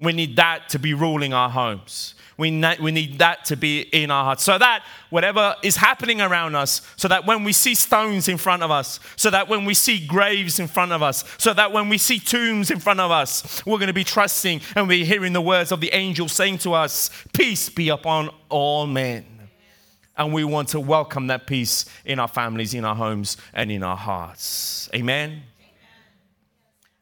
We 0.00 0.12
need 0.12 0.34
that 0.34 0.68
to 0.70 0.80
be 0.80 0.94
ruling 0.94 1.32
our 1.32 1.48
homes. 1.48 2.13
We, 2.36 2.50
we 2.80 2.90
need 2.90 3.18
that 3.20 3.44
to 3.46 3.56
be 3.56 3.82
in 3.82 4.10
our 4.10 4.24
hearts. 4.24 4.42
So 4.42 4.58
that 4.58 4.84
whatever 5.10 5.54
is 5.62 5.76
happening 5.76 6.20
around 6.20 6.56
us, 6.56 6.82
so 6.96 7.06
that 7.08 7.26
when 7.26 7.44
we 7.44 7.52
see 7.52 7.74
stones 7.74 8.28
in 8.28 8.38
front 8.38 8.62
of 8.62 8.70
us, 8.70 8.98
so 9.16 9.30
that 9.30 9.48
when 9.48 9.64
we 9.64 9.74
see 9.74 10.04
graves 10.04 10.58
in 10.58 10.66
front 10.66 10.92
of 10.92 11.02
us, 11.02 11.24
so 11.38 11.54
that 11.54 11.72
when 11.72 11.88
we 11.88 11.98
see 11.98 12.18
tombs 12.18 12.70
in 12.70 12.80
front 12.80 13.00
of 13.00 13.10
us, 13.10 13.64
we're 13.64 13.78
going 13.78 13.86
to 13.86 13.92
be 13.92 14.04
trusting 14.04 14.60
and 14.74 14.88
we're 14.88 15.04
hearing 15.04 15.32
the 15.32 15.40
words 15.40 15.70
of 15.70 15.80
the 15.80 15.92
angel 15.92 16.28
saying 16.28 16.58
to 16.58 16.74
us, 16.74 17.10
Peace 17.32 17.68
be 17.68 17.88
upon 17.88 18.30
all 18.48 18.86
men. 18.86 19.26
And 20.16 20.32
we 20.32 20.44
want 20.44 20.68
to 20.68 20.80
welcome 20.80 21.26
that 21.28 21.46
peace 21.46 21.86
in 22.04 22.20
our 22.20 22.28
families, 22.28 22.72
in 22.72 22.84
our 22.84 22.94
homes, 22.94 23.36
and 23.52 23.70
in 23.70 23.82
our 23.82 23.96
hearts. 23.96 24.88
Amen. 24.94 25.42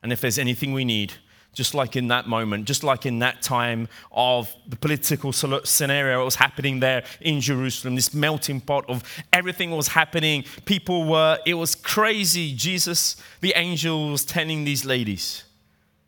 And 0.03 0.13
if 0.13 0.21
there's 0.21 0.39
anything 0.39 0.73
we 0.73 0.85
need 0.85 1.13
just 1.53 1.75
like 1.75 1.97
in 1.97 2.09
that 2.09 2.27
moment, 2.27 2.65
just 2.65 2.83
like 2.83 3.05
in 3.05 3.19
that 3.19 3.43
time 3.43 3.89
of 4.11 4.55
the 4.67 4.77
political 4.77 5.33
scenario 5.33 6.19
that 6.19 6.25
was 6.25 6.35
happening 6.35 6.81
there 6.81 7.05
in 7.21 7.41
Jerusalem, 7.41 7.95
this 7.95 8.15
melting 8.15 8.61
pot 8.61 8.89
of 8.89 9.03
everything 9.33 9.71
was 9.71 9.89
happening. 9.89 10.45
People 10.65 11.05
were, 11.05 11.39
it 11.45 11.55
was 11.55 11.75
crazy. 11.75 12.55
Jesus, 12.55 13.17
the 13.41 13.53
angel, 13.55 14.11
was 14.11 14.25
telling 14.25 14.65
these 14.65 14.85
ladies, 14.85 15.45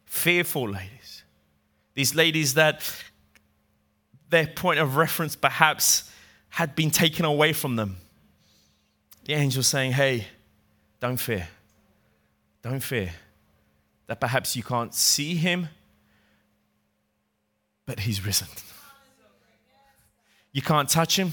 fearful 0.07 0.71
ladies, 0.71 1.25
these 1.95 2.15
ladies 2.15 2.55
that 2.55 2.83
their 4.31 4.47
point 4.47 4.81
of 4.81 4.97
reference 4.97 5.37
perhaps 5.37 6.11
had 6.49 6.75
been 6.75 6.91
taken 6.91 7.25
away 7.25 7.53
from 7.53 7.77
them. 7.77 7.97
The 9.27 9.35
angel 9.35 9.63
saying, 9.63 9.93
Hey, 9.93 10.27
don't 11.01 11.19
fear. 11.19 11.49
Don't 12.63 12.81
fear 12.81 13.13
that 14.07 14.21
perhaps 14.21 14.57
you 14.57 14.63
can't 14.63 14.95
see 14.95 15.35
him, 15.35 15.69
but 17.87 18.01
he's 18.01 18.25
risen. 18.25 18.49
You 20.53 20.63
can't 20.63 20.89
touch 20.89 21.19
him, 21.19 21.33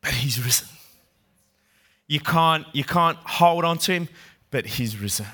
but 0.00 0.12
he's 0.12 0.42
risen. 0.42 0.68
You 2.06 2.20
can't, 2.20 2.66
you 2.72 2.84
can't 2.84 3.18
hold 3.18 3.64
on 3.64 3.78
to 3.78 3.92
him, 3.92 4.08
but 4.50 4.66
he's 4.66 4.98
risen. 4.98 5.26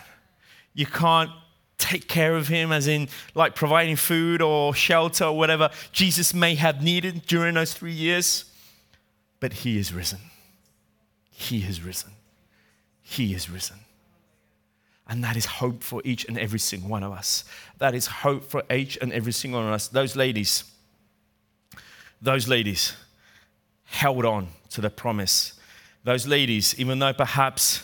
You 0.73 0.87
can't 0.87 1.31
take 1.79 2.09
care 2.09 2.37
of 2.37 2.49
him, 2.49 2.73
as 2.73 2.87
in 2.87 3.09
like 3.35 3.55
providing 3.55 3.97
food 3.97 4.41
or 4.41 4.75
shelter 4.75 5.25
or 5.25 5.37
whatever 5.37 5.71
Jesus 5.93 6.33
may 6.33 6.55
have 6.55 6.83
needed 6.83 7.27
during 7.27 7.55
those 7.55 7.75
three 7.75 7.93
years, 7.93 8.45
but 9.41 9.53
he 9.53 9.79
is 9.79 9.93
risen. 9.93 10.21
He 11.31 11.65
is 11.65 11.83
risen. 11.83 12.13
He 13.03 13.35
is 13.35 13.51
risen. 13.51 13.79
And 15.11 15.25
that 15.25 15.37
is 15.37 15.45
hope 15.45 15.83
for 15.83 16.01
each 16.05 16.25
and 16.27 16.39
every 16.39 16.61
single 16.61 16.89
one 16.89 17.03
of 17.03 17.11
us. 17.11 17.45
That 17.79 17.97
is 17.97 18.07
hope 18.07 18.45
for 18.45 18.63
each 18.71 18.97
and 19.03 19.13
every 19.13 19.33
single 19.33 19.59
one 19.59 19.69
of 19.69 19.75
us. 19.75 19.89
Those 19.89 20.15
ladies, 20.15 20.63
those 22.23 22.47
ladies 22.47 22.95
held 23.87 24.25
on 24.25 24.47
to 24.71 24.81
the 24.81 24.89
promise. 24.89 25.55
Those 26.05 26.29
ladies, 26.29 26.79
even 26.79 27.01
though 27.01 27.13
perhaps 27.13 27.83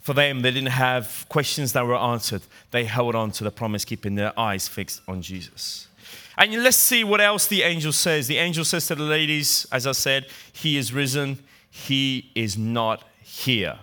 for 0.00 0.12
them 0.12 0.42
they 0.42 0.50
didn't 0.50 0.68
have 0.68 1.24
questions 1.30 1.72
that 1.72 1.86
were 1.86 1.96
answered, 1.96 2.42
they 2.72 2.84
held 2.84 3.14
on 3.14 3.30
to 3.32 3.44
the 3.44 3.50
promise, 3.50 3.86
keeping 3.86 4.14
their 4.14 4.38
eyes 4.38 4.68
fixed 4.68 5.00
on 5.08 5.22
Jesus. 5.22 5.88
And 6.36 6.62
let's 6.62 6.76
see 6.76 7.04
what 7.04 7.22
else 7.22 7.46
the 7.46 7.62
angel 7.62 7.92
says. 7.92 8.26
The 8.26 8.36
angel 8.36 8.66
says 8.66 8.86
to 8.88 8.94
the 8.94 9.02
ladies, 9.02 9.66
as 9.72 9.86
I 9.86 9.92
said, 9.92 10.26
He 10.52 10.76
is 10.76 10.92
risen, 10.92 11.42
He 11.70 12.30
is 12.34 12.58
not 12.58 13.02
here. 13.22 13.78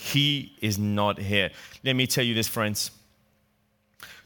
He 0.00 0.56
is 0.62 0.78
not 0.78 1.18
here. 1.18 1.50
Let 1.84 1.94
me 1.94 2.06
tell 2.06 2.24
you 2.24 2.34
this, 2.34 2.48
friends. 2.48 2.90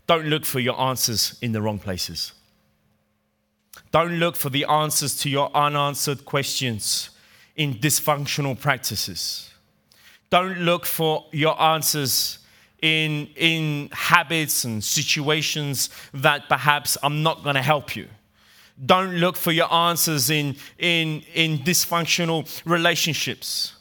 Don't 0.07 0.27
look 0.27 0.45
for 0.45 0.61
your 0.61 0.81
answers 0.81 1.37
in 1.43 1.51
the 1.51 1.61
wrong 1.61 1.81
places. 1.81 2.33
Don't 3.91 4.21
look 4.21 4.37
for 4.37 4.51
the 4.51 4.65
answers 4.67 5.17
to 5.23 5.29
your 5.29 5.51
unanswered 5.55 6.25
questions 6.25 7.11
in 7.57 7.75
dysfunctional 7.75 8.59
practices. 8.59 9.51
Don't 10.31 10.59
look 10.61 10.87
for 10.87 11.27
your 11.33 11.61
answers 11.61 12.39
in, 12.81 13.27
in 13.35 13.89
habits 13.93 14.63
and 14.63 14.83
situations 14.83 15.91
that 16.13 16.49
perhaps 16.49 16.97
I'm 17.03 17.25
not 17.25 17.43
going 17.43 17.57
to 17.57 17.63
help 17.63 17.97
you. 17.97 18.07
Don't 18.87 19.17
look 19.17 19.37
for 19.37 19.51
your 19.51 19.73
answers 19.73 20.31
in, 20.31 20.57
in, 20.79 21.23
in 21.35 21.59
dysfunctional 21.59 22.49
relationships. 22.65 23.74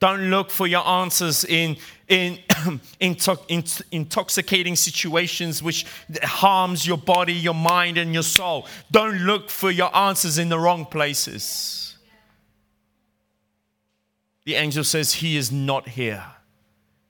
Don't 0.00 0.30
look 0.30 0.50
for 0.50 0.66
your 0.66 0.86
answers 0.86 1.44
in, 1.44 1.76
in, 2.06 2.38
intoxicating 3.00 4.76
situations 4.76 5.62
which 5.62 5.86
harms 6.22 6.86
your 6.86 6.98
body, 6.98 7.32
your 7.32 7.54
mind, 7.54 7.98
and 7.98 8.14
your 8.14 8.22
soul. 8.22 8.66
Don't 8.92 9.18
look 9.18 9.50
for 9.50 9.70
your 9.70 9.94
answers 9.96 10.38
in 10.38 10.48
the 10.48 10.58
wrong 10.58 10.86
places. 10.86 11.96
The 14.44 14.54
angel 14.54 14.84
says, 14.84 15.14
He 15.14 15.36
is 15.36 15.50
not 15.50 15.88
here. 15.88 16.24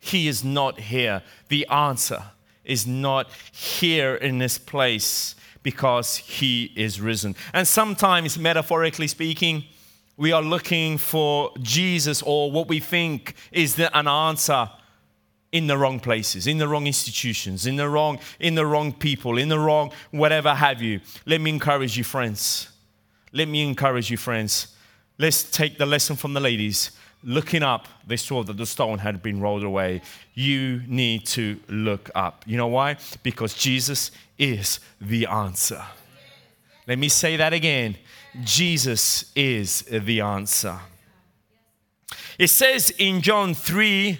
He 0.00 0.26
is 0.26 0.42
not 0.42 0.80
here. 0.80 1.22
The 1.48 1.66
answer 1.68 2.22
is 2.64 2.86
not 2.86 3.30
here 3.52 4.14
in 4.14 4.38
this 4.38 4.58
place 4.58 5.34
because 5.62 6.16
He 6.16 6.72
is 6.74 7.00
risen. 7.00 7.36
And 7.52 7.68
sometimes, 7.68 8.38
metaphorically 8.38 9.08
speaking, 9.08 9.64
we 10.18 10.32
are 10.32 10.42
looking 10.42 10.98
for 10.98 11.52
Jesus 11.62 12.22
or 12.22 12.50
what 12.50 12.68
we 12.68 12.80
think 12.80 13.34
is 13.52 13.76
the, 13.76 13.96
an 13.96 14.08
answer 14.08 14.68
in 15.52 15.68
the 15.68 15.78
wrong 15.78 16.00
places, 16.00 16.46
in 16.46 16.58
the 16.58 16.68
wrong 16.68 16.86
institutions, 16.86 17.66
in 17.66 17.76
the 17.76 17.88
wrong, 17.88 18.18
in 18.40 18.56
the 18.56 18.66
wrong 18.66 18.92
people, 18.92 19.38
in 19.38 19.48
the 19.48 19.58
wrong 19.58 19.92
whatever 20.10 20.52
have 20.52 20.82
you. 20.82 21.00
Let 21.24 21.40
me 21.40 21.50
encourage 21.50 21.96
you, 21.96 22.04
friends. 22.04 22.68
Let 23.32 23.46
me 23.46 23.62
encourage 23.62 24.10
you, 24.10 24.16
friends. 24.16 24.74
Let's 25.18 25.44
take 25.44 25.78
the 25.78 25.86
lesson 25.86 26.16
from 26.16 26.34
the 26.34 26.40
ladies. 26.40 26.90
Looking 27.22 27.62
up, 27.62 27.86
they 28.06 28.16
saw 28.16 28.42
that 28.42 28.56
the 28.56 28.66
stone 28.66 28.98
had 28.98 29.22
been 29.22 29.40
rolled 29.40 29.64
away. 29.64 30.02
You 30.34 30.82
need 30.86 31.26
to 31.26 31.60
look 31.68 32.10
up. 32.14 32.44
You 32.46 32.56
know 32.56 32.66
why? 32.66 32.96
Because 33.22 33.54
Jesus 33.54 34.10
is 34.36 34.80
the 35.00 35.26
answer. 35.26 35.82
Let 36.88 36.98
me 36.98 37.08
say 37.08 37.36
that 37.36 37.52
again. 37.52 37.96
Jesus 38.42 39.32
is 39.34 39.82
the 39.82 40.20
answer. 40.20 40.78
It 42.38 42.48
says 42.48 42.90
in 42.98 43.20
John 43.20 43.54
3, 43.54 44.18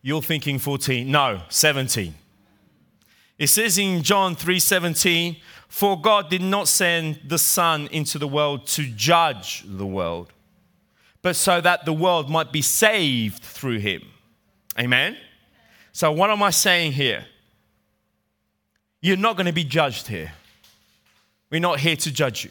you're 0.00 0.22
thinking 0.22 0.58
14. 0.58 1.10
No, 1.10 1.42
17. 1.48 2.14
It 3.38 3.48
says 3.48 3.78
in 3.78 4.02
John 4.02 4.36
3:17, 4.36 5.36
"For 5.68 6.00
God 6.00 6.30
did 6.30 6.42
not 6.42 6.68
send 6.68 7.20
the 7.24 7.38
Son 7.38 7.88
into 7.88 8.18
the 8.18 8.28
world 8.28 8.66
to 8.68 8.84
judge 8.84 9.62
the 9.64 9.86
world, 9.86 10.32
but 11.22 11.34
so 11.34 11.60
that 11.60 11.84
the 11.84 11.92
world 11.92 12.30
might 12.30 12.52
be 12.52 12.62
saved 12.62 13.42
through 13.42 13.78
him." 13.78 14.12
Amen. 14.78 15.18
So 15.92 16.12
what 16.12 16.30
am 16.30 16.42
I 16.42 16.50
saying 16.50 16.92
here? 16.92 17.26
You're 19.00 19.16
not 19.16 19.36
going 19.36 19.46
to 19.46 19.52
be 19.52 19.64
judged 19.64 20.06
here. 20.06 20.32
We're 21.50 21.60
not 21.60 21.80
here 21.80 21.96
to 21.96 22.10
judge 22.10 22.44
you 22.44 22.50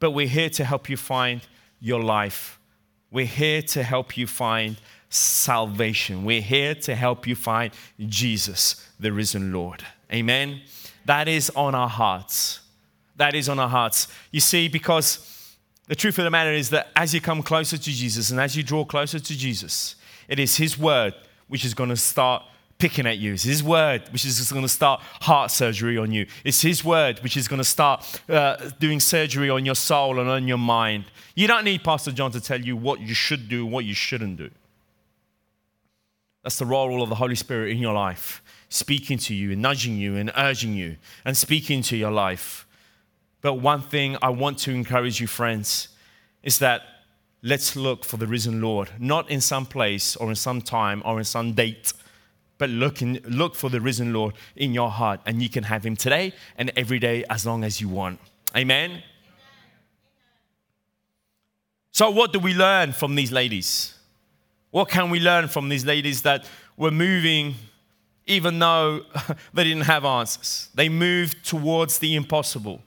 but 0.00 0.12
we're 0.12 0.28
here 0.28 0.50
to 0.50 0.64
help 0.64 0.88
you 0.88 0.96
find 0.96 1.40
your 1.80 2.02
life. 2.02 2.58
We're 3.10 3.26
here 3.26 3.62
to 3.62 3.82
help 3.82 4.16
you 4.16 4.26
find 4.26 4.76
salvation. 5.08 6.24
We're 6.24 6.42
here 6.42 6.74
to 6.74 6.94
help 6.94 7.26
you 7.26 7.34
find 7.34 7.72
Jesus, 7.98 8.88
the 9.00 9.12
risen 9.12 9.52
Lord. 9.52 9.84
Amen. 10.12 10.62
That 11.06 11.28
is 11.28 11.50
on 11.56 11.74
our 11.74 11.88
hearts. 11.88 12.60
That 13.16 13.34
is 13.34 13.48
on 13.48 13.58
our 13.58 13.68
hearts. 13.68 14.08
You 14.30 14.40
see, 14.40 14.68
because 14.68 15.56
the 15.86 15.96
truth 15.96 16.18
of 16.18 16.24
the 16.24 16.30
matter 16.30 16.52
is 16.52 16.70
that 16.70 16.88
as 16.94 17.14
you 17.14 17.20
come 17.20 17.42
closer 17.42 17.78
to 17.78 17.90
Jesus 17.90 18.30
and 18.30 18.38
as 18.38 18.56
you 18.56 18.62
draw 18.62 18.84
closer 18.84 19.18
to 19.18 19.36
Jesus, 19.36 19.96
it 20.28 20.38
is 20.38 20.56
His 20.56 20.78
word 20.78 21.14
which 21.48 21.64
is 21.64 21.72
going 21.72 21.88
to 21.88 21.96
start 21.96 22.42
picking 22.78 23.06
at 23.06 23.18
you. 23.18 23.34
It's 23.34 23.42
His 23.42 23.62
word 23.62 24.02
which 24.12 24.24
is 24.24 24.52
going 24.52 24.62
to 24.62 24.68
start 24.68 25.00
heart 25.22 25.50
surgery 25.50 25.98
on 25.98 26.12
you. 26.12 26.26
It's 26.44 26.62
His 26.62 26.84
word 26.84 27.18
which 27.20 27.36
is 27.36 27.48
going 27.48 27.58
to 27.58 27.64
start 27.64 28.22
uh, 28.28 28.70
doing 28.78 29.00
surgery 29.00 29.50
on 29.50 29.66
your 29.66 29.74
soul 29.74 30.20
and 30.20 30.28
on 30.28 30.46
your 30.46 30.58
mind. 30.58 31.06
You 31.34 31.48
don't 31.48 31.64
need 31.64 31.82
Pastor 31.82 32.12
John 32.12 32.30
to 32.32 32.40
tell 32.40 32.60
you 32.60 32.76
what 32.76 33.00
you 33.00 33.14
should 33.14 33.48
do 33.48 33.66
what 33.66 33.84
you 33.84 33.94
shouldn't 33.94 34.36
do. 34.36 34.50
That's 36.44 36.58
the 36.58 36.66
role 36.66 37.02
of 37.02 37.08
the 37.08 37.16
Holy 37.16 37.34
Spirit 37.34 37.72
in 37.72 37.78
your 37.78 37.94
life, 37.94 38.42
speaking 38.68 39.18
to 39.18 39.34
you 39.34 39.52
and 39.52 39.60
nudging 39.60 39.96
you 39.96 40.16
and 40.16 40.30
urging 40.36 40.74
you 40.74 40.96
and 41.24 41.36
speaking 41.36 41.82
to 41.82 41.96
your 41.96 42.12
life. 42.12 42.64
But 43.40 43.54
one 43.54 43.82
thing 43.82 44.16
I 44.22 44.30
want 44.30 44.58
to 44.60 44.70
encourage 44.70 45.20
you, 45.20 45.26
friends, 45.26 45.88
is 46.44 46.58
that 46.60 46.82
let's 47.42 47.74
look 47.74 48.04
for 48.04 48.18
the 48.18 48.26
risen 48.26 48.60
Lord, 48.60 48.90
not 48.98 49.28
in 49.28 49.40
some 49.40 49.66
place 49.66 50.14
or 50.16 50.28
in 50.28 50.36
some 50.36 50.62
time 50.62 51.02
or 51.04 51.18
in 51.18 51.24
some 51.24 51.54
date 51.54 51.92
but 52.58 52.68
look, 52.68 53.00
in, 53.00 53.20
look 53.24 53.54
for 53.54 53.70
the 53.70 53.80
risen 53.80 54.12
Lord 54.12 54.34
in 54.56 54.74
your 54.74 54.90
heart, 54.90 55.20
and 55.24 55.42
you 55.42 55.48
can 55.48 55.64
have 55.64 55.86
him 55.86 55.96
today 55.96 56.34
and 56.56 56.70
every 56.76 56.98
day 56.98 57.24
as 57.30 57.46
long 57.46 57.64
as 57.64 57.80
you 57.80 57.88
want. 57.88 58.18
Amen? 58.56 59.02
So, 61.92 62.10
what 62.10 62.32
do 62.32 62.38
we 62.38 62.54
learn 62.54 62.92
from 62.92 63.14
these 63.14 63.32
ladies? 63.32 63.94
What 64.70 64.88
can 64.88 65.10
we 65.10 65.20
learn 65.20 65.48
from 65.48 65.68
these 65.68 65.84
ladies 65.86 66.22
that 66.22 66.44
were 66.76 66.90
moving 66.90 67.54
even 68.26 68.58
though 68.58 69.02
they 69.54 69.64
didn't 69.64 69.84
have 69.84 70.04
answers? 70.04 70.68
They 70.74 70.88
moved 70.88 71.44
towards 71.44 71.98
the 71.98 72.14
impossible. 72.14 72.82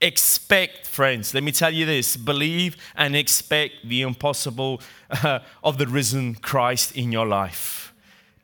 Expect, 0.00 0.86
friends, 0.86 1.34
let 1.34 1.42
me 1.42 1.52
tell 1.52 1.72
you 1.72 1.86
this 1.86 2.16
believe 2.16 2.76
and 2.96 3.14
expect 3.14 3.74
the 3.84 4.02
impossible 4.02 4.80
uh, 5.10 5.40
of 5.64 5.78
the 5.78 5.86
risen 5.86 6.34
Christ 6.34 6.96
in 6.96 7.12
your 7.12 7.26
life. 7.26 7.91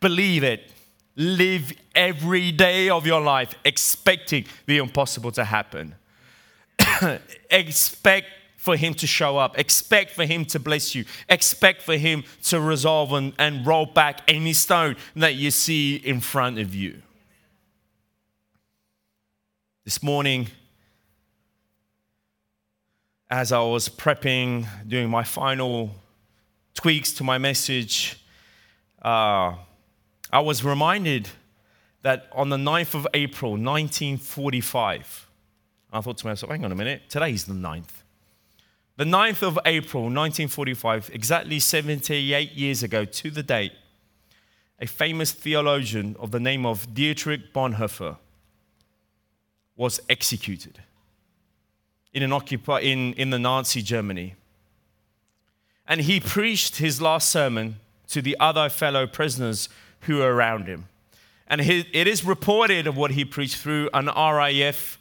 Believe 0.00 0.44
it. 0.44 0.70
Live 1.16 1.72
every 1.94 2.52
day 2.52 2.88
of 2.88 3.06
your 3.06 3.20
life 3.20 3.54
expecting 3.64 4.44
the 4.66 4.78
impossible 4.78 5.32
to 5.32 5.44
happen. 5.44 5.96
expect 7.50 8.26
for 8.56 8.76
Him 8.76 8.94
to 8.94 9.06
show 9.06 9.38
up. 9.38 9.58
Expect 9.58 10.12
for 10.12 10.24
Him 10.24 10.44
to 10.46 10.60
bless 10.60 10.94
you. 10.94 11.04
Expect 11.28 11.82
for 11.82 11.96
Him 11.96 12.22
to 12.44 12.60
resolve 12.60 13.12
and, 13.12 13.32
and 13.38 13.66
roll 13.66 13.86
back 13.86 14.20
any 14.28 14.52
stone 14.52 14.96
that 15.16 15.34
you 15.34 15.50
see 15.50 15.96
in 15.96 16.20
front 16.20 16.58
of 16.58 16.74
you. 16.74 17.02
This 19.84 20.02
morning, 20.02 20.48
as 23.30 23.52
I 23.52 23.60
was 23.60 23.88
prepping, 23.88 24.66
doing 24.86 25.08
my 25.08 25.24
final 25.24 25.90
tweaks 26.74 27.12
to 27.14 27.24
my 27.24 27.38
message, 27.38 28.22
uh, 29.02 29.54
I 30.30 30.40
was 30.40 30.62
reminded 30.62 31.28
that 32.02 32.28
on 32.32 32.50
the 32.50 32.56
9th 32.56 32.94
of 32.94 33.06
April, 33.14 33.52
1945, 33.52 35.28
I 35.92 36.00
thought 36.00 36.18
to 36.18 36.26
myself, 36.26 36.50
hang 36.50 36.64
on 36.64 36.72
a 36.72 36.74
minute, 36.74 37.02
today's 37.08 37.44
the 37.44 37.54
9th. 37.54 38.02
The 38.96 39.04
9th 39.04 39.42
of 39.42 39.58
April, 39.64 40.02
1945, 40.04 41.10
exactly 41.14 41.58
78 41.60 42.52
years 42.52 42.82
ago 42.82 43.04
to 43.04 43.30
the 43.30 43.42
date, 43.42 43.72
a 44.80 44.86
famous 44.86 45.32
theologian 45.32 46.14
of 46.18 46.30
the 46.30 46.40
name 46.40 46.66
of 46.66 46.94
Dietrich 46.94 47.52
Bonhoeffer 47.54 48.16
was 49.76 50.00
executed 50.08 50.80
in, 52.12 52.22
an 52.22 52.32
occupy, 52.32 52.80
in, 52.80 53.14
in 53.14 53.30
the 53.30 53.38
Nazi 53.38 53.80
Germany. 53.80 54.34
And 55.86 56.02
he 56.02 56.20
preached 56.20 56.76
his 56.76 57.00
last 57.00 57.30
sermon 57.30 57.76
to 58.08 58.20
the 58.20 58.36
other 58.38 58.68
fellow 58.68 59.06
prisoners 59.06 59.68
who 60.02 60.18
were 60.18 60.34
around 60.34 60.66
him. 60.66 60.86
And 61.48 61.62
it 61.62 62.06
is 62.06 62.24
reported 62.24 62.86
of 62.86 62.96
what 62.96 63.12
he 63.12 63.24
preached 63.24 63.56
through 63.56 63.88
an 63.94 64.06
RAF 64.06 64.98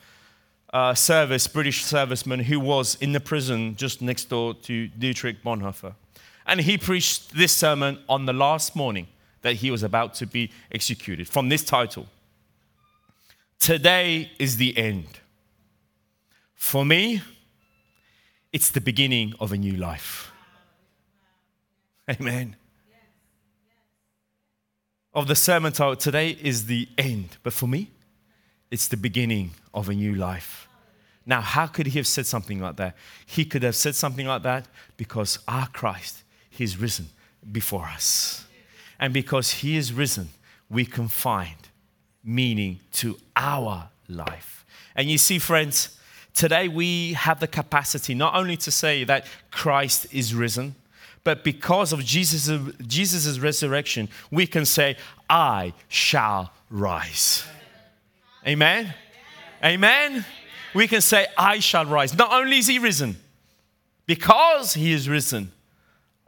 uh, 0.73 0.93
service, 0.93 1.45
British 1.47 1.83
serviceman, 1.83 2.43
who 2.43 2.59
was 2.59 2.95
in 3.01 3.11
the 3.11 3.19
prison 3.19 3.75
just 3.75 4.01
next 4.01 4.25
door 4.25 4.53
to 4.53 4.87
Dietrich 4.87 5.43
Bonhoeffer. 5.43 5.93
And 6.45 6.61
he 6.61 6.77
preached 6.77 7.35
this 7.35 7.51
sermon 7.51 7.99
on 8.07 8.25
the 8.25 8.33
last 8.33 8.75
morning 8.75 9.07
that 9.41 9.55
he 9.55 9.69
was 9.69 9.83
about 9.83 10.13
to 10.15 10.25
be 10.25 10.51
executed 10.71 11.27
from 11.27 11.49
this 11.49 11.63
title 11.63 12.07
Today 13.59 14.31
is 14.37 14.57
the 14.57 14.77
end. 14.77 15.19
For 16.53 16.85
me, 16.85 17.21
it's 18.53 18.71
the 18.71 18.81
beginning 18.81 19.33
of 19.39 19.51
a 19.51 19.57
new 19.57 19.75
life. 19.75 20.31
Amen 22.09 22.55
of 25.17 25.25
the 25.25 25.35
sermon 25.35 25.73
title 25.73 25.95
today 25.95 26.37
is 26.43 26.67
the 26.67 26.87
end, 26.95 27.37
but 27.41 27.51
for 27.51 27.65
me, 27.65 27.89
it's 28.69 28.87
the 28.87 28.95
beginning 28.95 29.49
of 29.73 29.89
a 29.89 29.93
new 29.95 30.13
life. 30.13 30.69
Now, 31.25 31.41
how 31.41 31.65
could 31.65 31.87
he 31.87 31.97
have 31.97 32.05
said 32.05 32.27
something 32.27 32.61
like 32.61 32.75
that? 32.75 32.95
He 33.25 33.43
could 33.43 33.63
have 33.63 33.75
said 33.75 33.95
something 33.95 34.27
like 34.27 34.43
that 34.43 34.67
because 34.95 35.39
our 35.47 35.69
Christ, 35.69 36.21
He's 36.51 36.77
risen 36.77 37.07
before 37.51 37.85
us. 37.85 38.45
And 38.99 39.11
because 39.11 39.49
He 39.49 39.75
is 39.75 39.91
risen, 39.91 40.29
we 40.69 40.85
can 40.85 41.07
find 41.07 41.57
meaning 42.23 42.81
to 42.91 43.17
our 43.35 43.89
life. 44.07 44.67
And 44.95 45.09
you 45.09 45.17
see, 45.17 45.39
friends, 45.39 45.97
today 46.35 46.67
we 46.67 47.13
have 47.13 47.39
the 47.39 47.47
capacity 47.47 48.13
not 48.13 48.35
only 48.35 48.57
to 48.57 48.69
say 48.69 49.03
that 49.05 49.25
Christ 49.49 50.05
is 50.11 50.35
risen, 50.35 50.75
but 51.27 51.43
because 51.43 51.91
of 51.91 52.05
Jesus' 52.05 52.49
Jesus's 52.87 53.37
resurrection, 53.41 54.07
we 54.31 54.47
can 54.47 54.63
say, 54.63 54.95
I 55.29 55.73
shall 55.89 56.53
rise. 56.69 57.43
Amen? 58.47 58.93
Amen? 59.61 60.23
We 60.73 60.87
can 60.87 61.01
say, 61.01 61.27
I 61.37 61.59
shall 61.59 61.83
rise. 61.83 62.17
Not 62.17 62.31
only 62.31 62.59
is 62.59 62.67
he 62.67 62.79
risen, 62.79 63.17
because 64.05 64.73
he 64.73 64.93
is 64.93 65.09
risen, 65.09 65.51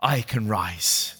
I 0.01 0.19
can 0.19 0.49
rise. 0.49 1.15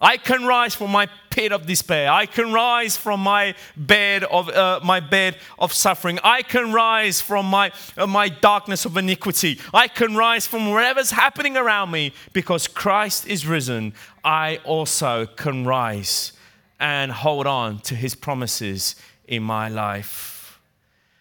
I 0.00 0.16
can 0.16 0.46
rise 0.46 0.74
from 0.74 0.90
my 0.90 1.08
pit 1.28 1.52
of 1.52 1.66
despair. 1.66 2.10
I 2.10 2.24
can 2.26 2.52
rise 2.52 2.96
from 2.96 3.20
my 3.20 3.54
bed 3.76 4.24
of 4.24 4.48
uh, 4.48 4.80
my 4.82 5.00
bed 5.00 5.36
of 5.58 5.72
suffering. 5.72 6.18
I 6.24 6.42
can 6.42 6.72
rise 6.72 7.20
from 7.20 7.46
my 7.46 7.70
uh, 7.98 8.06
my 8.06 8.30
darkness 8.30 8.86
of 8.86 8.96
iniquity. 8.96 9.60
I 9.74 9.88
can 9.88 10.16
rise 10.16 10.46
from 10.46 10.70
whatever's 10.70 11.10
happening 11.10 11.56
around 11.56 11.90
me 11.90 12.12
because 12.32 12.66
Christ 12.66 13.26
is 13.26 13.46
risen. 13.46 13.92
I 14.24 14.60
also 14.64 15.26
can 15.26 15.66
rise 15.66 16.32
and 16.78 17.12
hold 17.12 17.46
on 17.46 17.80
to 17.80 17.94
his 17.94 18.14
promises 18.14 18.96
in 19.28 19.42
my 19.42 19.68
life. 19.68 20.60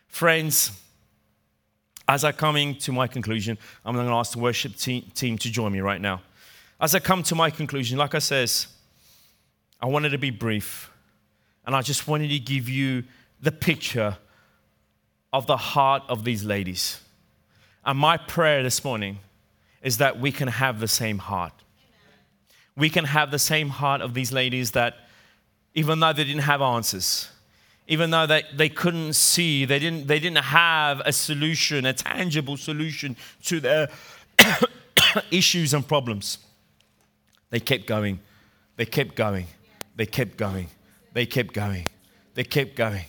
Friends, 0.08 0.72
as 2.08 2.24
I 2.24 2.32
coming 2.32 2.76
to 2.80 2.94
my 2.94 3.08
conclusion, 3.08 3.58
I'm 3.86 3.94
going 3.94 4.08
to 4.08 4.14
ask 4.14 4.32
the 4.32 4.40
worship 4.40 4.76
team 4.78 5.38
to 5.38 5.52
join 5.52 5.72
me 5.74 5.82
right 5.82 6.02
now. 6.02 6.22
As 6.82 6.96
I 6.96 7.00
come 7.00 7.24
to 7.24 7.36
my 7.36 7.50
conclusion, 7.50 7.98
like 7.98 8.16
I 8.16 8.20
says, 8.20 8.68
I 9.82 9.86
wanted 9.88 10.10
to 10.10 10.18
be 10.18 10.30
brief, 10.30 10.90
and 11.66 11.76
I 11.76 11.82
just 11.82 12.08
wanted 12.08 12.30
to 12.30 12.40
give 12.40 12.70
you 12.70 13.04
the 13.42 13.52
picture 13.52 14.18
of 15.34 15.46
the 15.46 15.58
heart 15.58 16.04
of 16.08 16.24
these 16.24 16.46
ladies. 16.46 17.02
And 17.86 18.00
my 18.00 18.16
prayer 18.16 18.64
this 18.64 18.84
morning 18.84 19.20
is 19.82 19.98
that 19.98 20.20
we 20.20 20.32
can 20.32 20.48
have 20.48 20.80
the 20.80 20.88
same 20.88 21.18
heart. 21.18 21.54
We 22.78 22.90
can 22.90 23.06
have 23.06 23.30
the 23.30 23.40
same 23.40 23.70
heart 23.70 24.00
of 24.02 24.14
these 24.14 24.32
ladies 24.32 24.72
that, 24.72 24.96
even 25.74 26.00
though 26.00 26.14
they 26.14 26.24
didn't 26.24 26.44
have 26.44 26.62
answers, 26.62 27.30
even 27.88 28.10
though 28.10 28.26
they, 28.26 28.44
they 28.54 28.70
couldn't 28.70 29.14
see, 29.14 29.66
they 29.66 29.80
didn't, 29.80 30.08
they 30.08 30.20
didn't 30.20 30.44
have 30.44 31.02
a 31.06 31.12
solution, 31.12 31.86
a 31.86 31.94
tangible 31.94 32.56
solution 32.56 33.18
to 33.44 33.60
their 33.60 33.90
issues 35.32 35.74
and 35.74 35.86
problems 35.86 36.38
they 37.50 37.60
kept 37.60 37.88
going. 37.88 38.20
They 38.76 38.86
kept 38.86 39.16
going. 39.16 39.48
They 39.96 40.06
kept 40.06 40.38
going. 40.38 40.68
They 41.14 41.26
kept 41.26 41.54
going. 41.54 41.88
They 42.34 42.44
kept 42.44 42.76
going 42.76 43.06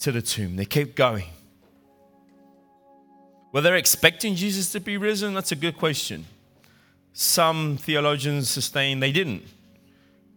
to 0.00 0.12
the 0.12 0.22
tomb. 0.22 0.56
They 0.56 0.64
kept 0.64 0.94
going. 0.94 1.26
Were 3.52 3.60
they 3.60 3.76
expecting 3.78 4.34
Jesus 4.34 4.72
to 4.72 4.80
be 4.80 4.96
risen? 4.96 5.34
That's 5.34 5.52
a 5.52 5.56
good 5.56 5.76
question. 5.76 6.26
Some 7.12 7.76
theologians 7.76 8.50
sustain 8.50 9.00
they 9.00 9.12
didn't. 9.12 9.44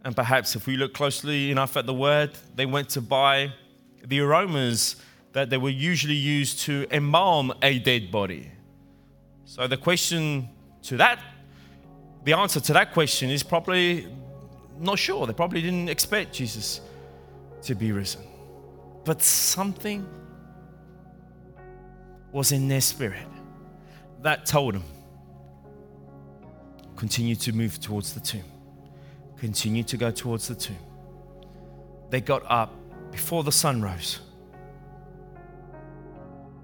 And 0.06 0.16
perhaps 0.16 0.56
if 0.56 0.68
we 0.68 0.78
look 0.78 0.94
closely 0.94 1.52
enough 1.52 1.76
at 1.76 1.86
the 1.86 1.94
word, 1.94 2.32
they 2.56 2.66
went 2.66 2.90
to 2.90 3.02
buy 3.02 3.54
the 4.06 4.20
aromas 4.20 4.96
that 5.34 5.50
they 5.50 5.58
were 5.58 5.70
usually 5.70 6.16
used 6.16 6.60
to 6.62 6.88
embalm 6.92 7.54
a 7.62 7.80
dead 7.80 8.12
body. 8.12 8.52
So 9.46 9.68
the 9.68 9.78
question 9.78 10.50
to 10.84 10.98
that 10.98 11.20
the 12.24 12.34
answer 12.34 12.60
to 12.60 12.74
that 12.74 12.94
question 12.94 13.30
is 13.30 13.44
probably 13.44 14.08
not 14.80 15.00
sure. 15.00 15.26
They 15.28 15.34
probably 15.34 15.62
didn't 15.62 15.90
expect 15.90 16.34
Jesus 16.34 16.82
to 17.64 17.76
be 17.76 17.92
risen. 17.92 18.22
But 19.06 19.22
something 19.22 20.08
was 22.32 22.52
in 22.52 22.68
their 22.68 22.82
spirit 22.82 23.28
that 24.22 24.46
told 24.46 24.76
them 24.76 24.84
continue 26.96 27.36
to 27.36 27.54
move 27.54 27.80
towards 27.80 28.14
the 28.14 28.20
tomb. 28.20 28.44
Continue 29.38 29.84
to 29.84 29.98
go 29.98 30.12
towards 30.12 30.48
the 30.48 30.56
tomb. 30.56 30.78
They 32.10 32.22
got 32.22 32.44
up 32.50 32.74
before 33.12 33.44
the 33.44 33.52
sun 33.52 33.82
rose. 33.82 34.20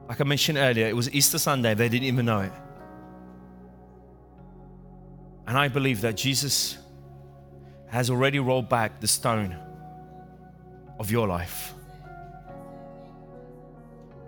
Like 0.09 0.19
I 0.19 0.23
mentioned 0.23 0.57
earlier, 0.57 0.87
it 0.87 0.95
was 0.95 1.13
Easter 1.13 1.37
Sunday. 1.37 1.73
They 1.73 1.87
didn't 1.87 2.07
even 2.07 2.25
know 2.25 2.41
it. 2.41 2.51
And 5.47 5.57
I 5.57 5.67
believe 5.67 6.01
that 6.01 6.15
Jesus 6.15 6.77
has 7.87 8.09
already 8.09 8.39
rolled 8.39 8.69
back 8.69 8.99
the 8.99 9.07
stone 9.07 9.55
of 10.99 11.11
your 11.11 11.27
life. 11.27 11.73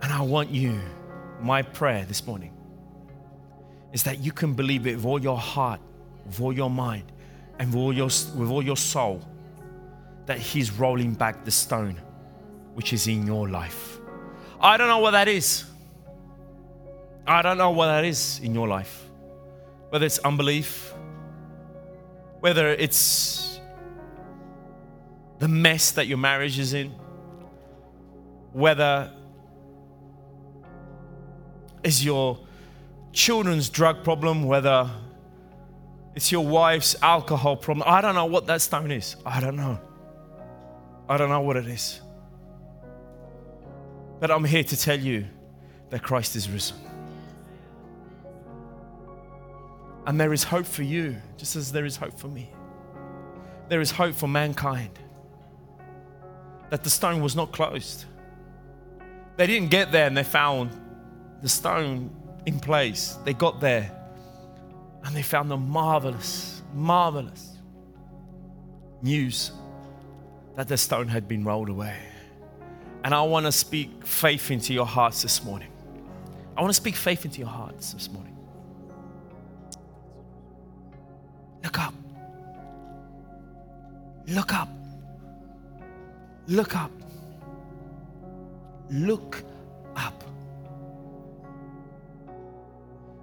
And 0.02 0.12
I 0.12 0.20
want 0.20 0.50
you, 0.50 0.80
my 1.40 1.62
prayer 1.62 2.04
this 2.04 2.26
morning 2.26 2.52
is 3.92 4.02
that 4.02 4.20
you 4.20 4.30
can 4.30 4.54
believe 4.54 4.86
it 4.86 4.96
with 4.96 5.04
all 5.04 5.20
your 5.20 5.38
heart, 5.38 5.80
with 6.26 6.40
all 6.40 6.52
your 6.52 6.70
mind, 6.70 7.10
and 7.58 7.68
with 7.72 7.76
all 7.76 7.92
your, 7.92 8.06
with 8.36 8.50
all 8.50 8.62
your 8.62 8.76
soul 8.76 9.22
that 10.26 10.38
He's 10.38 10.70
rolling 10.70 11.14
back 11.14 11.44
the 11.44 11.50
stone 11.50 12.00
which 12.74 12.92
is 12.92 13.06
in 13.06 13.26
your 13.26 13.48
life. 13.48 13.98
I 14.60 14.76
don't 14.76 14.88
know 14.88 14.98
what 14.98 15.12
that 15.12 15.28
is. 15.28 15.64
I 17.26 17.42
don't 17.42 17.58
know 17.58 17.70
what 17.70 17.86
that 17.86 18.04
is 18.04 18.38
in 18.42 18.54
your 18.54 18.68
life. 18.68 19.04
Whether 19.88 20.06
it's 20.06 20.18
unbelief, 20.18 20.92
whether 22.46 22.68
it's 22.68 23.58
the 25.40 25.48
mess 25.48 25.90
that 25.90 26.06
your 26.06 26.16
marriage 26.16 26.60
is 26.60 26.74
in, 26.74 26.92
whether 28.52 29.10
it's 31.82 32.04
your 32.04 32.38
children's 33.12 33.68
drug 33.68 34.04
problem, 34.04 34.44
whether 34.44 34.88
it's 36.14 36.30
your 36.30 36.46
wife's 36.46 36.94
alcohol 37.02 37.56
problem. 37.56 37.84
I 37.84 38.00
don't 38.00 38.14
know 38.14 38.26
what 38.26 38.46
that 38.46 38.62
stone 38.62 38.92
is. 38.92 39.16
I 39.26 39.40
don't 39.40 39.56
know. 39.56 39.80
I 41.08 41.16
don't 41.16 41.30
know 41.30 41.40
what 41.40 41.56
it 41.56 41.66
is. 41.66 42.00
But 44.20 44.30
I'm 44.30 44.44
here 44.44 44.62
to 44.62 44.76
tell 44.76 45.00
you 45.00 45.26
that 45.90 46.04
Christ 46.04 46.36
is 46.36 46.48
risen. 46.48 46.85
And 50.06 50.20
there 50.20 50.32
is 50.32 50.44
hope 50.44 50.66
for 50.66 50.84
you, 50.84 51.16
just 51.36 51.56
as 51.56 51.72
there 51.72 51.84
is 51.84 51.96
hope 51.96 52.18
for 52.18 52.28
me. 52.28 52.50
There 53.68 53.80
is 53.80 53.90
hope 53.90 54.14
for 54.14 54.28
mankind. 54.28 54.98
That 56.70 56.84
the 56.84 56.90
stone 56.90 57.20
was 57.20 57.34
not 57.34 57.52
closed, 57.52 58.04
They 59.36 59.46
didn't 59.46 59.70
get 59.70 59.92
there 59.92 60.06
and 60.06 60.16
they 60.16 60.24
found 60.24 60.70
the 61.42 61.48
stone 61.48 62.10
in 62.46 62.58
place. 62.58 63.18
They 63.24 63.34
got 63.34 63.60
there 63.60 63.90
and 65.04 65.14
they 65.14 65.22
found 65.22 65.50
the 65.50 65.56
marvelous, 65.56 66.62
marvelous 66.72 67.56
news 69.02 69.52
that 70.56 70.68
the 70.68 70.76
stone 70.76 71.08
had 71.08 71.28
been 71.28 71.44
rolled 71.44 71.68
away. 71.68 71.96
And 73.04 73.14
I 73.14 73.22
want 73.22 73.46
to 73.46 73.52
speak 73.52 74.06
faith 74.06 74.50
into 74.50 74.72
your 74.72 74.86
hearts 74.86 75.22
this 75.22 75.44
morning. 75.44 75.70
I 76.56 76.62
want 76.62 76.70
to 76.70 76.80
speak 76.80 76.96
faith 76.96 77.24
into 77.24 77.38
your 77.38 77.48
hearts 77.48 77.92
this 77.92 78.10
morning. 78.10 78.35
Look 84.28 84.52
up. 84.52 84.68
Look 86.48 86.76
up. 86.76 86.90
Look 88.90 89.42
up. 89.96 90.24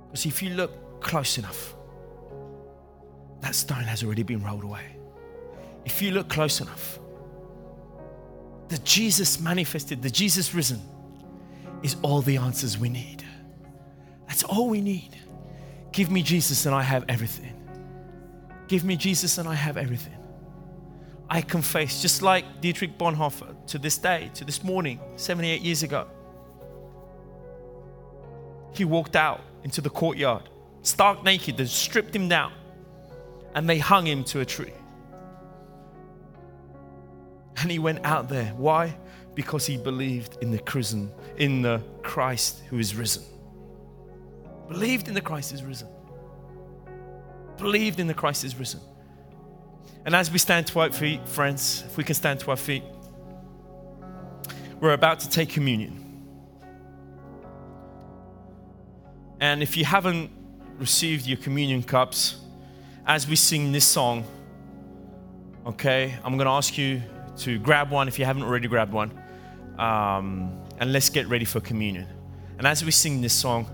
Because 0.07 0.25
if 0.25 0.41
you 0.41 0.51
look 0.51 1.01
close 1.01 1.37
enough, 1.37 1.75
that 3.41 3.55
stone 3.55 3.83
has 3.83 4.03
already 4.03 4.23
been 4.23 4.43
rolled 4.43 4.63
away. 4.63 4.95
If 5.85 6.01
you 6.01 6.11
look 6.11 6.29
close 6.29 6.61
enough, 6.61 6.99
the 8.69 8.77
Jesus 8.79 9.39
manifested, 9.39 10.01
the 10.01 10.09
Jesus 10.09 10.53
risen, 10.53 10.81
is 11.81 11.97
all 12.01 12.21
the 12.21 12.37
answers 12.37 12.77
we 12.77 12.89
need. 12.89 13.23
That's 14.27 14.43
all 14.43 14.69
we 14.69 14.81
need. 14.81 15.17
Give 15.91 16.09
me 16.09 16.23
Jesus 16.23 16.65
and 16.65 16.73
I 16.73 16.81
have 16.81 17.05
everything. 17.09 17.53
Give 18.67 18.83
me 18.83 18.95
Jesus 18.95 19.37
and 19.37 19.47
I 19.47 19.53
have 19.53 19.77
everything. 19.77 20.22
I 21.33 21.41
confess, 21.41 21.99
just 21.99 22.21
like 22.21 22.61
Dietrich 22.61 22.95
Bonhoeffer 22.95 23.55
to 23.65 23.79
this 23.79 23.97
day, 23.97 24.29
to 24.35 24.45
this 24.45 24.63
morning, 24.63 24.99
78 25.15 25.61
years 25.61 25.81
ago. 25.81 26.07
He 28.71 28.85
walked 28.85 29.15
out 29.15 29.41
into 29.63 29.81
the 29.81 29.89
courtyard, 29.89 30.47
stark 30.83 31.23
naked, 31.23 31.57
they 31.57 31.65
stripped 31.65 32.15
him 32.15 32.29
down, 32.29 32.53
and 33.55 33.67
they 33.67 33.79
hung 33.79 34.05
him 34.05 34.23
to 34.25 34.41
a 34.41 34.45
tree. 34.45 34.75
And 37.57 37.71
he 37.71 37.79
went 37.79 38.05
out 38.05 38.29
there. 38.29 38.53
Why? 38.55 38.95
Because 39.33 39.65
he 39.65 39.75
believed 39.75 40.37
in 40.43 40.51
the 40.51 40.59
prison, 40.59 41.11
in 41.37 41.63
the 41.63 41.81
Christ 42.03 42.61
who 42.69 42.77
is 42.77 42.95
risen. 42.95 43.23
Believed 44.67 45.07
in 45.07 45.15
the 45.15 45.21
Christ 45.21 45.51
is 45.51 45.63
risen. 45.63 45.87
Believed 47.57 47.99
in 47.99 48.05
the 48.05 48.13
Christ 48.13 48.43
is 48.43 48.55
risen. 48.55 48.81
And 50.05 50.15
as 50.15 50.31
we 50.31 50.37
stand 50.37 50.67
to 50.67 50.79
our 50.81 50.91
feet, 50.91 51.27
friends, 51.27 51.83
if 51.87 51.97
we 51.97 52.03
can 52.03 52.15
stand 52.15 52.39
to 52.41 52.51
our 52.51 52.57
feet, 52.57 52.83
we're 54.79 54.93
about 54.93 55.21
to 55.21 55.29
take 55.29 55.49
communion. 55.49 55.99
And 59.39 59.63
if 59.63 59.77
you 59.77 59.85
haven't 59.85 60.29
received 60.77 61.25
your 61.25 61.37
communion 61.37 61.83
cups, 61.83 62.37
as 63.05 63.27
we 63.27 63.35
sing 63.35 63.71
this 63.71 63.85
song, 63.85 64.25
okay, 65.65 66.15
I'm 66.23 66.37
going 66.37 66.45
to 66.45 66.51
ask 66.51 66.77
you 66.77 67.01
to 67.37 67.59
grab 67.59 67.89
one 67.91 68.07
if 68.07 68.19
you 68.19 68.25
haven't 68.25 68.43
already 68.43 68.67
grabbed 68.67 68.93
one. 68.93 69.11
Um, 69.77 70.61
and 70.79 70.91
let's 70.91 71.09
get 71.09 71.27
ready 71.27 71.45
for 71.45 71.59
communion. 71.61 72.07
And 72.57 72.67
as 72.67 72.83
we 72.83 72.91
sing 72.91 73.21
this 73.21 73.33
song, 73.33 73.67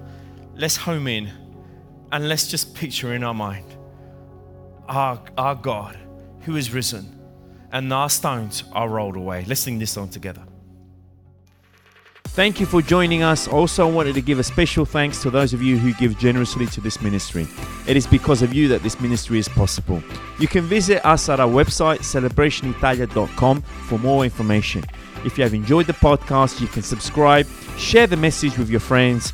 let's 0.55 0.75
home 0.75 1.07
in 1.07 1.29
and 2.11 2.29
let's 2.29 2.47
just 2.47 2.75
picture 2.75 3.13
in 3.13 3.23
our 3.23 3.33
mind 3.33 3.68
our, 4.89 5.21
our 5.37 5.55
God 5.55 5.97
who 6.41 6.55
is 6.55 6.73
risen 6.73 7.15
and 7.71 7.93
our 7.93 8.09
stones 8.09 8.63
are 8.73 8.89
rolled 8.89 9.15
away. 9.15 9.45
Let's 9.47 9.61
sing 9.61 9.79
this 9.79 9.91
song 9.91 10.09
together. 10.09 10.41
Thank 12.25 12.59
you 12.59 12.65
for 12.65 12.81
joining 12.81 13.21
us. 13.21 13.47
Also, 13.47 13.87
I 13.87 13.91
wanted 13.91 14.13
to 14.13 14.21
give 14.21 14.39
a 14.39 14.43
special 14.43 14.85
thanks 14.85 15.21
to 15.23 15.29
those 15.29 15.51
of 15.51 15.61
you 15.61 15.77
who 15.77 15.93
give 15.95 16.17
generously 16.17 16.67
to 16.67 16.81
this 16.81 17.01
ministry. 17.01 17.47
It 17.87 17.97
is 17.97 18.07
because 18.07 18.41
of 18.41 18.53
you 18.53 18.67
that 18.69 18.81
this 18.81 18.99
ministry 19.01 19.39
is 19.39 19.49
possible. 19.49 20.01
You 20.39 20.47
can 20.47 20.63
visit 20.63 21.05
us 21.05 21.27
at 21.27 21.39
our 21.39 21.49
website, 21.49 21.99
celebrationitalia.com, 21.99 23.61
for 23.61 23.99
more 23.99 24.23
information. 24.23 24.85
If 25.25 25.37
you 25.37 25.43
have 25.43 25.53
enjoyed 25.53 25.87
the 25.87 25.93
podcast, 25.93 26.61
you 26.61 26.67
can 26.67 26.83
subscribe, 26.83 27.45
share 27.77 28.07
the 28.07 28.15
message 28.15 28.57
with 28.57 28.69
your 28.69 28.79
friends, 28.79 29.33